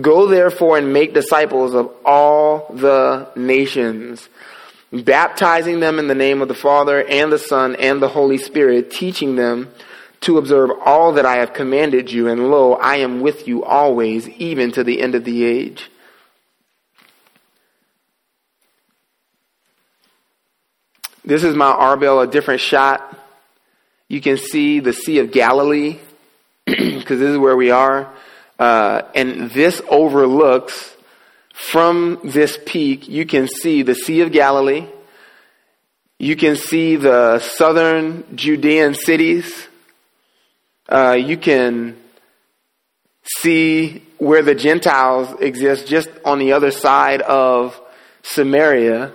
[0.00, 4.28] Go therefore and make disciples of all the nations,
[4.92, 8.90] baptizing them in the name of the Father and the Son and the Holy Spirit,
[8.90, 9.72] teaching them
[10.22, 12.28] to observe all that I have commanded you.
[12.28, 15.90] And lo, I am with you always, even to the end of the age.
[21.24, 23.18] This is Mount Arbel, a different shot.
[24.08, 25.98] You can see the Sea of Galilee,
[26.66, 28.12] because this is where we are.
[28.58, 30.96] Uh, and this overlooks
[31.52, 34.86] from this peak, you can see the Sea of Galilee.
[36.18, 39.68] You can see the southern Judean cities.
[40.90, 41.96] Uh, you can
[43.38, 47.80] see where the Gentiles exist just on the other side of
[48.22, 49.12] Samaria.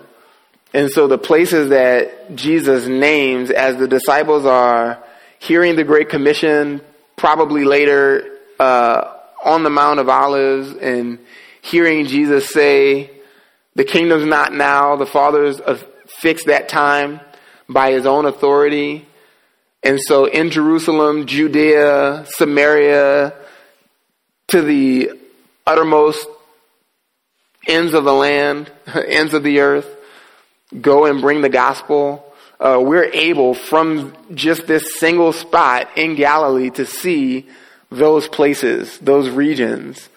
[0.74, 5.04] And so the places that Jesus names as the disciples are
[5.40, 6.82] hearing the Great Commission,
[7.18, 9.14] probably later uh,
[9.44, 11.20] on the Mount of Olives and
[11.62, 13.12] hearing Jesus say,
[13.76, 15.60] the kingdom's not now, the Father's
[16.08, 17.20] fixed that time
[17.68, 19.06] by his own authority.
[19.86, 23.36] And so in Jerusalem, Judea, Samaria,
[24.48, 25.12] to the
[25.68, 26.28] uttermost
[27.68, 28.72] ends of the land,
[29.08, 29.88] ends of the earth,
[30.82, 32.26] go and bring the gospel.
[32.60, 37.48] Uh, we're able from just this single spot in Galilee to see
[37.92, 40.10] those places, those regions.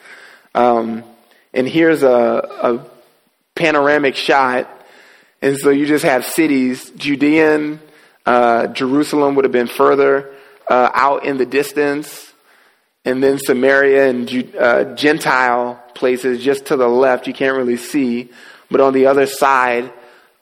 [0.55, 1.05] Um,
[1.53, 2.87] and here's a, a
[3.55, 4.67] panoramic shot.
[5.43, 7.81] And so you just have cities, Judean,
[8.29, 10.31] uh, Jerusalem would have been further
[10.69, 12.31] uh, out in the distance.
[13.07, 18.29] And then Samaria and uh, Gentile places just to the left, you can't really see.
[18.71, 19.91] But on the other side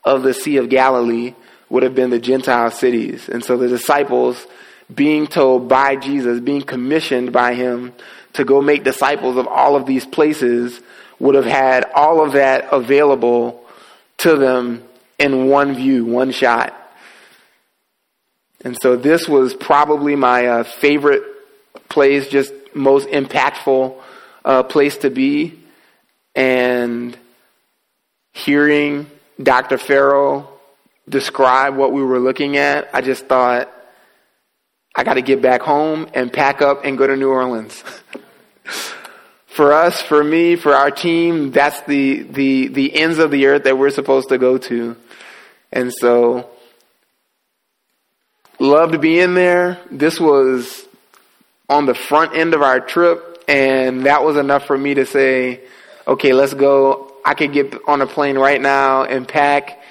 [0.03, 1.33] of the Sea of Galilee
[1.69, 3.29] would have been the Gentile cities.
[3.29, 4.45] And so the disciples
[4.93, 7.93] being told by Jesus, being commissioned by him
[8.33, 10.81] to go make disciples of all of these places,
[11.19, 13.63] would have had all of that available
[14.17, 14.83] to them
[15.17, 16.73] in one view, one shot.
[18.67, 21.23] And so this was probably my uh, favorite
[21.87, 23.95] place, just most impactful
[24.43, 25.57] uh, place to be.
[26.35, 27.17] And
[28.33, 29.09] hearing
[29.41, 29.77] Dr.
[29.77, 30.51] Farrell
[31.07, 33.71] describe what we were looking at, I just thought,
[34.93, 37.81] I got to get back home and pack up and go to New Orleans.
[39.45, 43.63] for us, for me, for our team, that's the, the, the ends of the earth
[43.63, 44.97] that we're supposed to go to.
[45.71, 46.49] And so,
[48.59, 49.79] loved being there.
[49.91, 50.85] This was
[51.69, 55.61] on the front end of our trip, and that was enough for me to say,
[56.07, 57.13] okay, let's go.
[57.25, 59.81] I could get on a plane right now and pack,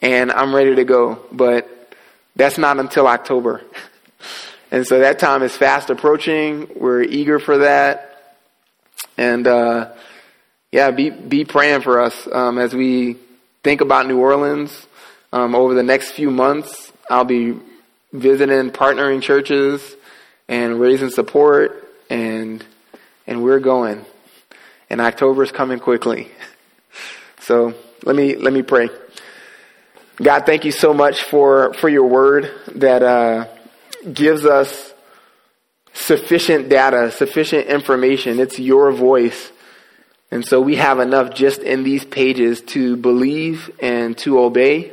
[0.00, 1.20] and I'm ready to go.
[1.30, 1.68] But
[2.34, 3.62] that's not until October.
[4.70, 6.68] And so that time is fast approaching.
[6.74, 8.34] We're eager for that.
[9.16, 9.92] And uh,
[10.72, 13.16] yeah, be be praying for us um, as we
[13.62, 14.86] think about New Orleans
[15.32, 16.92] um, over the next few months.
[17.08, 17.54] I'll be
[18.20, 19.96] visiting partnering churches
[20.48, 22.64] and raising support, and
[23.26, 24.04] and we're going.
[24.88, 26.30] And October is coming quickly.
[27.38, 28.88] So let me let me pray.
[30.16, 33.46] God, thank you so much for for your word that uh,
[34.12, 34.92] gives us
[35.92, 38.40] sufficient data, sufficient information.
[38.40, 39.52] It's your voice.
[40.30, 44.92] And so we have enough just in these pages to believe and to obey.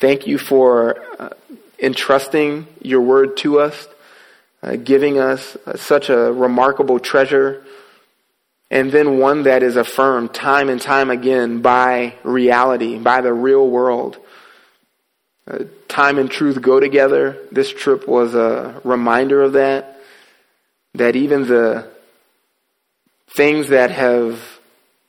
[0.00, 1.30] Thank you for uh,
[1.80, 3.88] entrusting your word to us,
[4.62, 7.64] uh, giving us uh, such a remarkable treasure,
[8.70, 13.68] and then one that is affirmed time and time again by reality, by the real
[13.68, 14.18] world.
[15.48, 17.36] Uh, time and truth go together.
[17.50, 20.00] This trip was a reminder of that.
[20.94, 21.90] That even the
[23.30, 24.40] things that have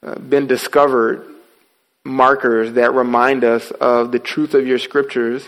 [0.02, 1.29] uh, been discovered,
[2.04, 5.47] markers that remind us of the truth of your scriptures,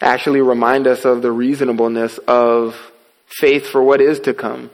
[0.00, 2.92] actually remind us of the reasonableness of
[3.26, 4.70] faith for what is to come.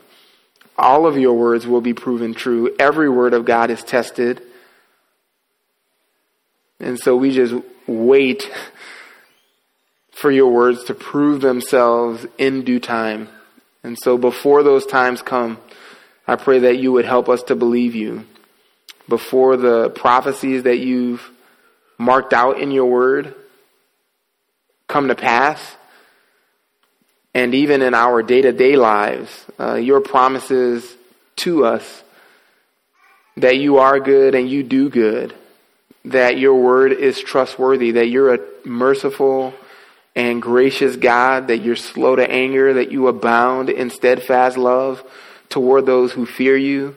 [0.78, 2.74] All of your words will be proven true.
[2.78, 4.42] Every word of God is tested.
[6.78, 7.54] And so we just
[7.86, 8.48] wait
[10.12, 13.28] for your words to prove themselves in due time.
[13.82, 15.58] And so before those times come,
[16.26, 18.26] I pray that you would help us to believe you.
[19.08, 21.28] Before the prophecies that you've
[21.98, 23.34] marked out in your word
[24.88, 25.76] come to pass,
[27.34, 29.30] and even in our day to day lives,
[29.60, 30.96] uh, your promises
[31.36, 32.02] to us
[33.36, 35.34] that you are good and you do good,
[36.06, 39.52] that your word is trustworthy, that you're a merciful,
[40.14, 45.04] and gracious God, that you're slow to anger, that you abound in steadfast love
[45.50, 46.96] toward those who fear you.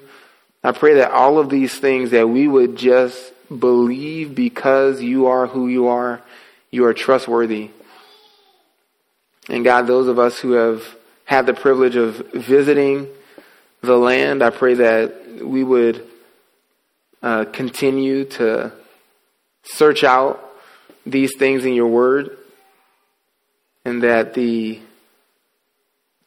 [0.63, 5.47] I pray that all of these things that we would just believe because you are
[5.47, 6.21] who you are,
[6.69, 7.71] you are trustworthy.
[9.47, 10.83] And God, those of us who have
[11.25, 13.07] had the privilege of visiting
[13.81, 16.05] the land, I pray that we would
[17.23, 18.71] uh, continue to
[19.63, 20.43] search out
[21.05, 22.37] these things in your word
[23.85, 24.79] and that the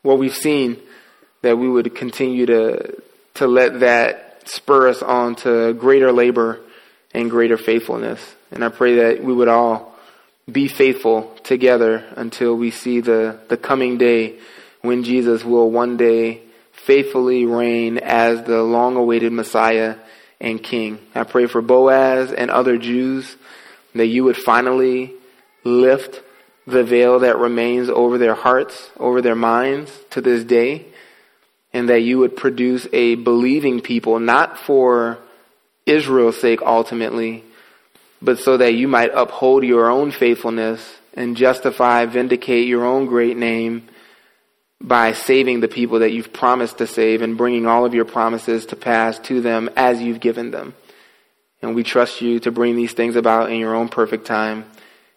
[0.02, 0.76] what we've seen
[1.42, 3.02] that we would continue to
[3.34, 6.60] to let that spur us on to greater labor
[7.14, 8.34] and greater faithfulness.
[8.50, 9.94] And I pray that we would all
[10.50, 14.38] be faithful together until we see the, the coming day
[14.80, 19.96] when Jesus will one day faithfully reign as the long awaited Messiah
[20.40, 20.98] and King.
[21.14, 23.36] I pray for Boaz and other Jews
[23.94, 25.14] that you would finally
[25.64, 26.20] lift
[26.66, 30.86] the veil that remains over their hearts, over their minds to this day,
[31.72, 35.18] and that you would produce a believing people, not for
[35.86, 37.44] Israel's sake ultimately,
[38.20, 43.36] but so that you might uphold your own faithfulness and justify, vindicate your own great
[43.36, 43.88] name
[44.80, 48.66] by saving the people that you've promised to save and bringing all of your promises
[48.66, 50.74] to pass to them as you've given them.
[51.62, 54.64] And we trust you to bring these things about in your own perfect time.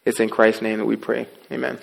[0.06, 1.28] It's in Christ's name that we pray.
[1.52, 1.80] Amen.